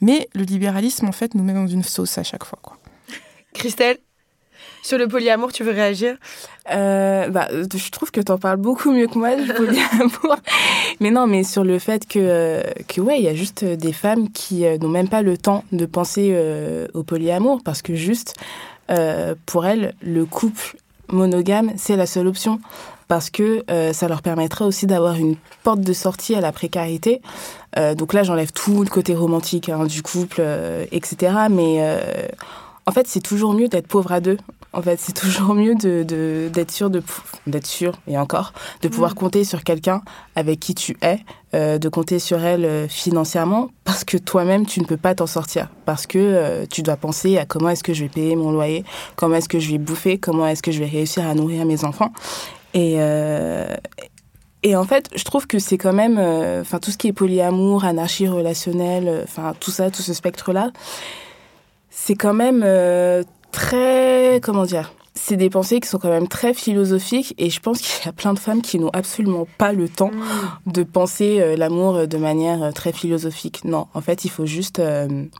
[0.00, 2.78] mais le libéralisme en fait nous met dans une sauce à chaque fois quoi.
[3.54, 3.98] Christelle,
[4.85, 6.16] sur le polyamour, tu veux réagir?
[6.70, 10.37] Euh, bah, Je trouve que tu en parles beaucoup mieux que moi du polyamour.
[11.01, 14.30] mais non, mais sur le fait que, que ouais, il y a juste des femmes
[14.30, 18.35] qui euh, n'ont même pas le temps de penser euh, au polyamour parce que juste,
[18.91, 20.76] euh, pour elles, le couple
[21.09, 22.61] monogame, c'est la seule option
[23.09, 27.22] parce que euh, ça leur permettrait aussi d'avoir une porte de sortie à la précarité.
[27.78, 31.32] Euh, donc là, j'enlève tout le côté romantique hein, du couple, euh, etc.
[31.51, 31.82] Mais
[32.87, 34.39] en fait, c'est toujours mieux d'être pauvre à deux.
[34.75, 37.01] En fait, c'est toujours mieux de, d'être sûr de
[37.47, 38.53] d'être sûr et encore
[38.83, 39.14] de pouvoir mm.
[39.14, 40.03] compter sur quelqu'un
[40.35, 41.20] avec qui tu es,
[41.55, 45.29] euh, de compter sur elle euh, financièrement parce que toi-même tu ne peux pas t'en
[45.29, 48.51] sortir parce que euh, tu dois penser à comment est-ce que je vais payer mon
[48.51, 51.64] loyer, comment est-ce que je vais bouffer, comment est-ce que je vais réussir à nourrir
[51.66, 52.12] mes enfants
[52.75, 52.99] et
[54.66, 57.85] et en fait, je trouve que c'est quand même, enfin tout ce qui est polyamour,
[57.85, 60.70] anarchie relationnelle, enfin tout ça, tout ce spectre-là,
[61.91, 62.64] c'est quand même
[63.55, 67.80] très, comment dire, c'est des pensées qui sont quand même très philosophiques et je pense
[67.80, 70.72] qu'il y a plein de femmes qui n'ont absolument pas le temps mm.
[70.72, 73.64] de penser euh, l'amour de manière euh, très philosophique.
[73.64, 74.82] Non, en fait, il faut juste,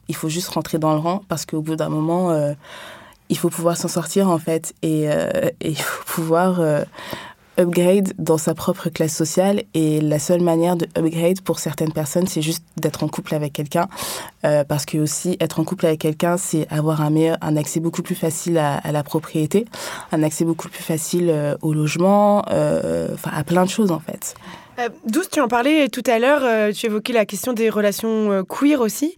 [0.09, 2.33] il faut juste rentrer dans le rang parce qu'au bout d'un moment,
[3.29, 6.61] il faut pouvoir s'en sortir en fait et, et il faut pouvoir
[7.59, 12.27] upgrade dans sa propre classe sociale et la seule manière de upgrade pour certaines personnes
[12.27, 13.89] c'est juste d'être en couple avec quelqu'un.
[14.45, 17.81] Euh, parce que aussi être en couple avec quelqu'un c'est avoir un meilleur un accès
[17.81, 19.67] beaucoup plus facile à, la propriété
[20.13, 24.35] un accès beaucoup plus facile euh, au logement euh, à plein de choses en fait.
[25.07, 29.15] Douce, tu en parlais tout à l'heure, tu évoquais la question des relations queer aussi.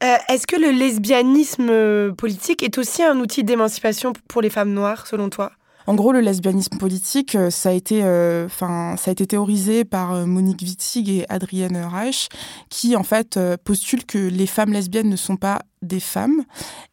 [0.00, 5.28] Est-ce que le lesbianisme politique est aussi un outil d'émancipation pour les femmes noires, selon
[5.28, 5.52] toi?
[5.86, 7.98] En gros, le lesbianisme politique, euh, ça a été,
[8.46, 12.28] enfin, euh, ça a été théorisé par euh, Monique Wittig et Adrienne Reich,
[12.70, 16.42] qui en fait postulent que les femmes lesbiennes ne sont pas des femmes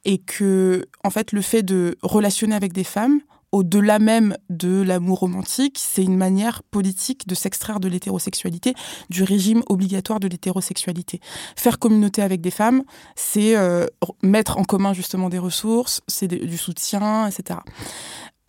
[0.04, 3.22] et que, en fait, le fait de relationner avec des femmes
[3.54, 8.74] au-delà même de l'amour romantique, c'est une manière politique de s'extraire de l'hétérosexualité,
[9.10, 11.20] du régime obligatoire de l'hétérosexualité.
[11.58, 12.84] Faire communauté avec des femmes,
[13.16, 13.58] c'est
[14.24, 17.60] mettre en commun justement des ressources, c'est du soutien, etc.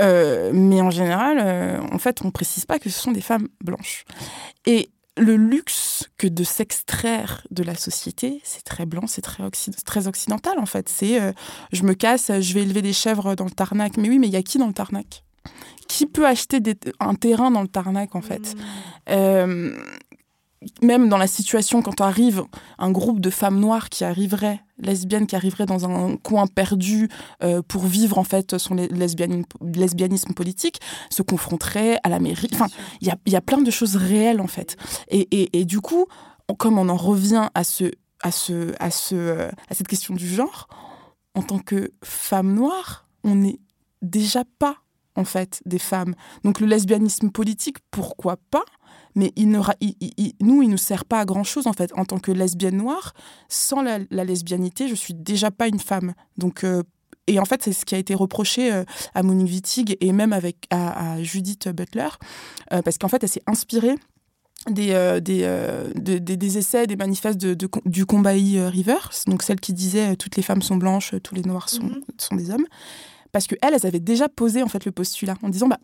[0.02, 3.20] Euh, mais en général, euh, en fait, on ne précise pas que ce sont des
[3.20, 4.04] femmes blanches.
[4.66, 9.42] Et le luxe que de s'extraire de la société, c'est très blanc, c'est très,
[9.84, 10.88] très occidental en fait.
[10.88, 11.32] C'est euh,
[11.72, 13.96] je me casse, je vais élever des chèvres dans le Tarnac.
[13.98, 15.22] Mais oui, mais il y a qui dans le Tarnac?
[15.86, 18.54] Qui peut acheter des, un terrain dans le Tarnac en fait?
[19.08, 19.72] Mmh
[20.82, 22.44] même dans la situation quand arrive
[22.78, 27.08] un groupe de femmes noires qui arriveraient, lesbiennes qui arriveraient dans un coin perdu
[27.42, 32.50] euh, pour vivre en fait son lesbianisme, lesbianisme politique, se confronteraient à la mairie.
[32.52, 32.68] Enfin,
[33.00, 34.76] il y a, y a, plein de choses réelles en fait.
[35.08, 36.06] Et, et, et du coup,
[36.58, 37.90] comme on en revient à, ce,
[38.22, 40.68] à, ce, à, ce, euh, à cette question du genre,
[41.34, 43.58] en tant que femme noire, on n'est
[44.02, 44.76] déjà pas
[45.14, 46.14] en fait des femmes.
[46.44, 48.64] Donc le lesbianisme politique, pourquoi pas?
[49.14, 51.90] Mais il ne, il, il, nous, il ne sert pas à grand-chose, en fait.
[51.96, 53.12] En tant que lesbienne noire,
[53.48, 56.14] sans la, la lesbianité, je suis déjà pas une femme.
[56.38, 56.82] Donc, euh,
[57.26, 58.84] et en fait, c'est ce qui a été reproché euh,
[59.14, 62.08] à Monique Wittig et même avec, à, à Judith Butler,
[62.72, 63.94] euh, parce qu'en fait, elle s'est inspirée
[64.70, 68.98] des, euh, des, euh, de, des, des, essais, des manifestes de, de, du combat River,
[69.26, 72.22] donc celle qui disait toutes les femmes sont blanches, tous les noirs sont, mm -hmm.
[72.26, 72.66] sont des hommes
[73.32, 75.80] parce que elles, avaient déjà posé en fait le postulat en disant bah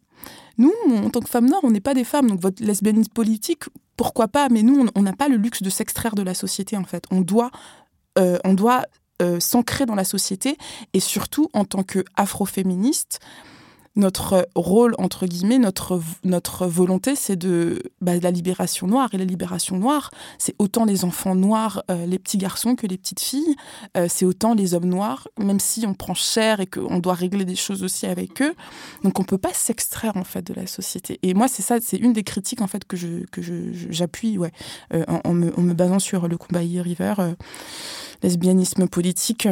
[0.59, 3.65] nous en tant que femmes noires on n'est pas des femmes donc votre lesbianisme politique
[3.97, 6.85] pourquoi pas mais nous on n'a pas le luxe de s'extraire de la société en
[6.85, 7.05] fait.
[7.11, 7.51] On doit
[8.19, 8.85] euh, on doit
[9.23, 10.57] euh, s'ancrer dans la société
[10.93, 13.21] et surtout en tant que afroféministe
[13.99, 19.11] notre rôle, entre guillemets, notre, notre volonté, c'est de, bah, la libération noire.
[19.13, 22.97] Et la libération noire, c'est autant les enfants noirs, euh, les petits garçons que les
[22.97, 23.57] petites filles.
[23.97, 27.45] Euh, c'est autant les hommes noirs, même si on prend cher et qu'on doit régler
[27.45, 28.55] des choses aussi avec eux.
[29.03, 31.19] Donc on peut pas s'extraire en fait de la société.
[31.25, 33.43] Et moi, c'est ça, c'est une des critiques en fait que je que
[33.91, 34.53] j'appuie, ouais,
[34.95, 37.15] euh, en, me, en, me, basant sur le combat River,
[38.23, 39.49] lesbianisme politique.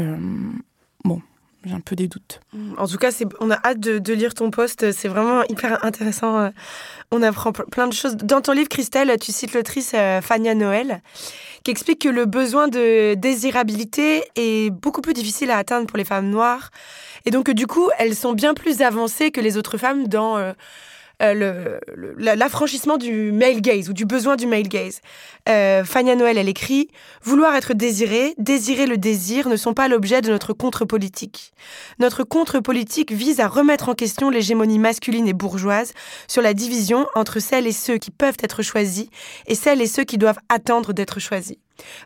[1.04, 1.20] bon,
[1.66, 2.40] j'ai un peu des doutes.
[2.78, 3.10] En tout cas,
[3.40, 4.92] on a hâte de, lire ton poste.
[4.92, 6.38] C'est vraiment hyper intéressant.
[6.38, 6.50] Euh,
[7.10, 8.16] on apprend plein de choses.
[8.16, 11.02] Dans ton livre, Christelle, tu cites l'autrice euh, Fania Noël,
[11.64, 16.04] qui explique que le besoin de désirabilité est beaucoup plus difficile à atteindre pour les
[16.04, 16.70] femmes noires.
[17.24, 20.38] Et donc, du coup, elles sont bien plus avancées que les autres femmes dans...
[20.38, 20.52] Euh,
[21.22, 21.78] euh,
[22.18, 25.00] l'affranchissement du male gaze ou du besoin du male gaze.
[25.48, 26.88] Euh, Fania Noël, elle écrit
[27.22, 31.52] Vouloir être désiré, désirer le désir ne sont pas l'objet de notre contre-politique.
[31.98, 35.92] Notre contre-politique vise à remettre en question l'hégémonie masculine et bourgeoise
[36.28, 39.06] sur la division entre celles et ceux qui peuvent être choisis
[39.46, 41.56] et celles et ceux qui doivent attendre d'être choisis.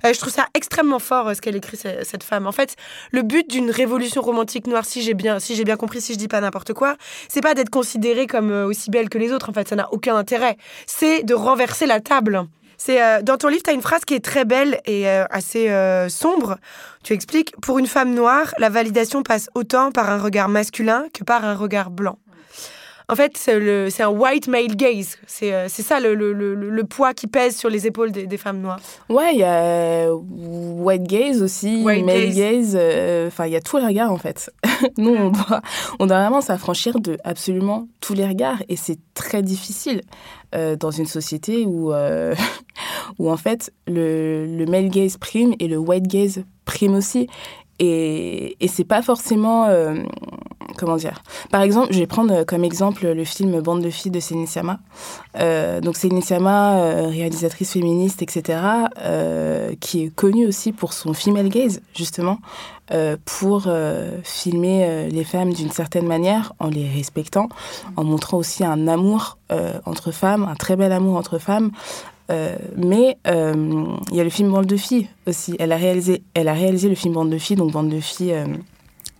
[0.04, 2.46] Euh, je trouve ça extrêmement fort euh, ce qu'elle écrit cette femme.
[2.46, 2.76] En fait,
[3.12, 6.18] le but d'une révolution romantique noire, si j'ai bien, si j'ai bien compris, si je
[6.18, 6.96] dis pas n'importe quoi,
[7.28, 9.50] c'est pas d'être considérée comme euh, aussi belle que les autres.
[9.50, 10.56] En fait, ça n'a aucun intérêt.
[10.86, 12.46] C'est de renverser la table.
[12.76, 15.68] C'est dans ton livre, tu as une phrase qui est très belle et assez
[16.08, 16.56] sombre.
[17.04, 21.22] Tu expliques pour une femme noire, la validation passe autant par un regard masculin que
[21.22, 22.16] par un regard blanc.
[23.10, 25.18] En fait, c'est un white male gaze.
[25.26, 28.78] C'est euh, ça le, poids qui pèse sur les épaules des, femmes noires.
[29.08, 32.76] Ouais, il y a euh, white gaze aussi, male gaze.
[32.78, 34.52] Euh, enfin, il y a tous les regards en fait.
[34.96, 35.60] Nous, on doit,
[35.98, 38.62] on doit vraiment s'affranchir de absolument tous les regards.
[38.68, 40.02] Et c'est très difficile
[40.52, 41.92] dans une société où,
[43.18, 47.28] où en fait le, le male gaze prime et le white gaze prime aussi.
[47.80, 49.66] Et, et c'est pas forcément
[50.80, 54.10] comment dire Par exemple, je vais prendre euh, comme exemple le film Bande de filles
[54.10, 54.80] de Céline Sciamma.
[55.38, 58.58] Euh, donc Céline Sciamma, euh, réalisatrice féministe, etc.,
[59.80, 62.38] qui est connue aussi pour son female gaze, justement,
[63.24, 63.68] pour
[64.22, 67.48] filmer les femmes d'une certaine manière, en les respectant,
[67.96, 69.38] en montrant aussi un amour
[69.84, 71.70] entre femmes, un très bel amour entre femmes.
[72.76, 75.56] Mais il y a le film Bande de filles aussi.
[75.58, 78.34] Elle a réalisé, elle a réalisé le film Bande de filles, donc Bande de filles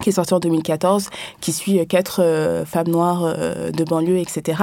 [0.01, 4.19] qui est sorti en 2014, qui suit euh, quatre euh, femmes noires euh, de banlieue,
[4.19, 4.63] etc.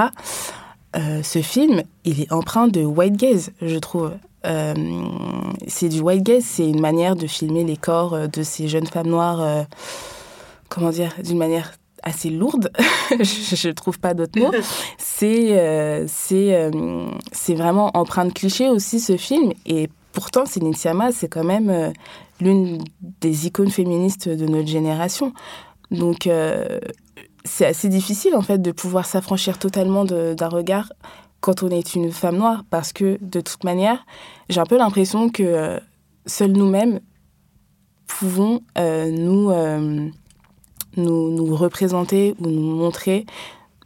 [0.94, 4.10] ce film, il est empreint de white gaze, je trouve.
[4.42, 9.08] c'est du white gaze, c'est une manière de filmer les corps de ces jeunes femmes
[9.08, 9.66] noires,
[10.68, 12.70] comment dire, d'une manière assez lourde,
[13.10, 14.52] je ne trouve pas d'autres mots.
[14.98, 16.70] C'est c'est
[17.32, 21.92] c'est vraiment empreint de cliché aussi ce film, et pourtant Céline Sciamma, c'est quand même
[22.40, 22.78] l'une
[23.20, 25.32] des icônes féministes de notre génération.
[25.90, 26.80] Donc, euh,
[27.44, 30.92] c'est assez difficile, en fait, de pouvoir s'affranchir totalement d'un regard
[31.40, 34.04] quand on est une femme noire, parce que, de toute manière,
[34.48, 35.78] j'ai un peu l'impression que euh,
[36.26, 37.00] seuls nous-mêmes
[38.06, 39.50] pouvons euh, nous,
[40.98, 43.26] nous, nous représenter ou nous montrer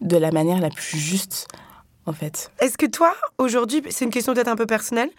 [0.01, 1.49] de la manière la plus juste
[2.07, 2.51] en fait.
[2.61, 5.11] Est-ce que toi, aujourd'hui, c'est une question peut-être un peu personnelle,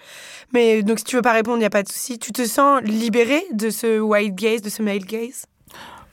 [0.53, 2.45] mais donc si tu veux pas répondre, il n'y a pas de souci, tu te
[2.45, 5.45] sens libérée de ce white gaze, de ce male gaze?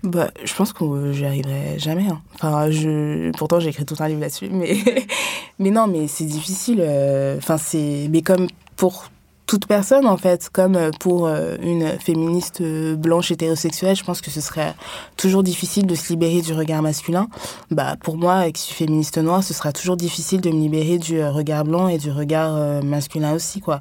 [0.02, 2.06] Bah, je pense que j'y arriverai jamais.
[2.08, 2.22] Hein.
[2.34, 3.30] Enfin, je...
[3.32, 4.78] Pourtant, j'ai écrit tout un livre là-dessus, mais...
[5.58, 6.78] mais non, mais c'est difficile.
[6.80, 8.08] Euh, enfin, c'est...
[8.10, 9.10] Mais comme pour
[9.50, 14.20] toute personne, en fait, comme euh, pour euh, une féministe euh, blanche hétérosexuelle, je pense
[14.20, 14.74] que ce serait
[15.16, 17.26] toujours difficile de se libérer du regard masculin.
[17.72, 21.20] Bah, pour moi, qui suis féministe noire, ce sera toujours difficile de me libérer du
[21.24, 23.80] regard blanc et du regard masculin aussi, quoi.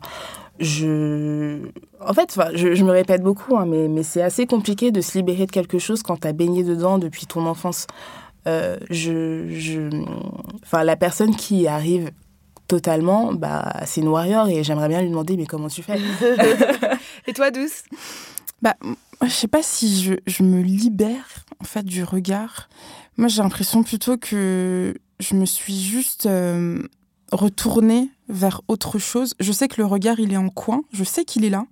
[0.60, 1.60] Je...
[2.04, 5.20] En fait, je, je me répète beaucoup, hein, mais, mais c'est assez compliqué de se
[5.20, 7.86] libérer de quelque chose quand tu as baigné dedans depuis ton enfance.
[8.48, 10.04] je, je...
[10.64, 12.10] Enfin, la personne qui arrive
[12.70, 16.00] totalement, bah, c'est une warrior et j'aimerais bien lui demander mais comment tu fais?
[17.28, 17.84] Et toi, Douce?
[18.62, 18.76] Bah,
[19.24, 22.70] je sais pas si je, je, me libère en fait du regard.
[23.18, 26.82] Moi, j'ai l'impression plutôt que je me suis juste euh,
[27.32, 29.34] retournée vers autre chose.
[29.40, 30.84] Je sais que le regard, il est en coin.
[30.94, 31.66] Je sais qu'il est là.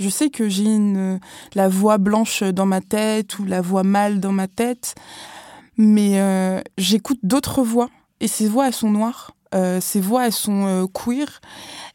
[0.00, 1.20] Je sais que j'ai une
[1.54, 4.94] la voix blanche dans ma tête ou la voix mâle dans ma tête,
[5.76, 7.90] mais euh, j'écoute d'autres voix
[8.20, 9.32] et ces voix elles sont noires.
[9.54, 11.40] Euh, ces voix, elles sont euh, queer.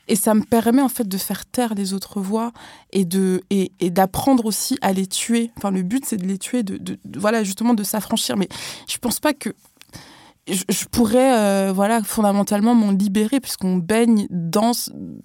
[0.07, 2.51] Et ça me permet en fait de faire taire les autres voix
[2.91, 5.51] et de et, d'apprendre aussi à les tuer.
[5.57, 8.37] Enfin, le but c'est de les tuer, de, voilà justement de s'affranchir.
[8.37, 8.47] Mais
[8.87, 9.49] je pense pas que
[10.47, 14.73] je, pourrais, euh, voilà, fondamentalement m'en libérer puisqu'on baigne dans,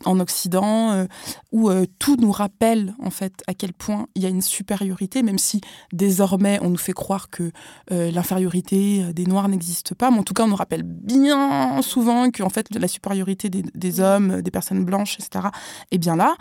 [0.05, 1.07] en Occident euh,
[1.53, 5.23] où euh, tout nous rappelle en fait à quel point il y a une supériorité,
[5.23, 5.61] même si
[5.93, 7.51] désormais on nous fait croire que
[7.91, 10.11] l'infériorité des Noirs n'existe pas.
[10.11, 13.62] Mais en tout cas, on nous rappelle bien souvent que en fait la supériorité des,
[13.75, 15.49] des hommes, des personnes blanches, etc.
[15.91, 16.37] est bien là.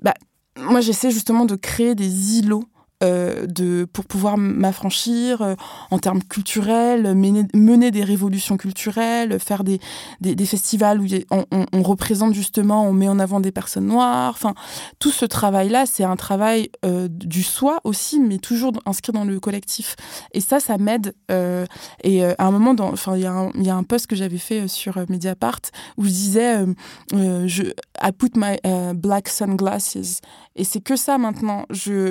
[0.00, 0.14] Bah,
[0.56, 2.64] moi, j'essaie justement de créer des îlots
[3.02, 5.54] euh, de, pour pouvoir m'affranchir euh,
[5.90, 9.80] en termes culturels, mener, des révolutions culturelles, faire des,
[10.20, 14.32] des, festivals où on, représente justement, on met en avant des personnes noires.
[14.34, 14.54] Enfin,
[15.00, 19.40] tout ce travail-là, c'est un travail euh, du soi aussi, mais toujours inscrit dans le
[19.40, 19.96] collectif.
[20.32, 21.14] Et ça, ça m'aide.
[22.04, 22.76] et à un moment,
[23.14, 25.60] il y, y, a un post que j'avais fait sur Mediapart
[25.96, 26.64] où je disais,
[27.12, 27.62] je,
[28.00, 28.58] I put my
[28.94, 30.20] black sunglasses.
[30.54, 31.64] Et c'est que ça maintenant.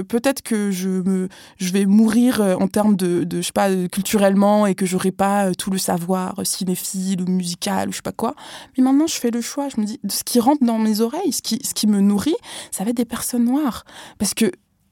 [0.08, 4.76] Peut-être que je je vais mourir euh, en termes de, je sais pas culturellement et
[4.76, 8.12] que j'aurai pas euh, tout le savoir euh, cinéphile ou musical ou je sais pas
[8.12, 8.36] quoi.
[8.78, 9.70] Mais maintenant je fais le choix.
[9.70, 12.36] Je me dis ce qui rentre dans mes oreilles ce qui ce qui me nourrit
[12.72, 13.84] ça va être des personnes noires.
[14.18, 14.52] Parce que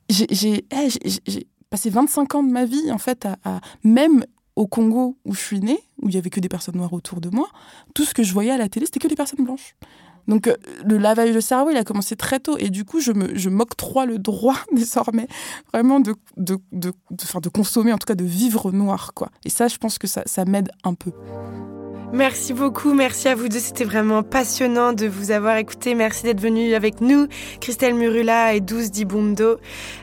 [0.09, 4.23] j'ai j'ai eh, passé 25 ans de ma vie en fait à, à même
[4.55, 7.21] au Congo où je suis née, où il y avait que des personnes noires autour
[7.21, 7.47] de moi,
[7.95, 9.75] tout ce que je voyais à la télé, c'était que des personnes blanches.
[10.29, 10.55] Donc euh,
[10.85, 14.05] le lavage de cerveau, il a commencé très tôt et du coup, je me m'octroie
[14.05, 15.27] le droit désormais
[15.73, 19.13] vraiment de de, de, de, de consommer, en tout cas de vivre noir.
[19.13, 19.29] quoi.
[19.43, 21.11] Et ça, je pense que ça m'aide un peu.
[22.11, 23.59] Merci beaucoup, merci à vous deux.
[23.59, 25.93] C'était vraiment passionnant de vous avoir écouté.
[25.93, 27.27] Merci d'être venu avec nous,
[27.61, 29.51] Christelle Murula et Douce Dibundo.
[29.51, 29.57] Euh,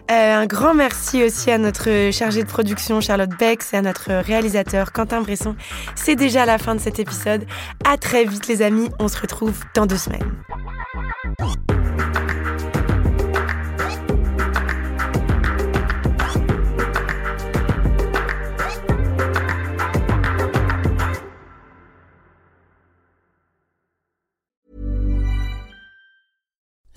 [0.08, 4.92] un grand merci aussi à notre chargée de production Charlotte Bex et à notre réalisateur
[4.92, 5.56] Quentin Bresson.
[5.96, 7.44] C'est déjà la fin de cet épisode.
[7.84, 10.32] À très vite les amis, on se retrouve dans deux semaines.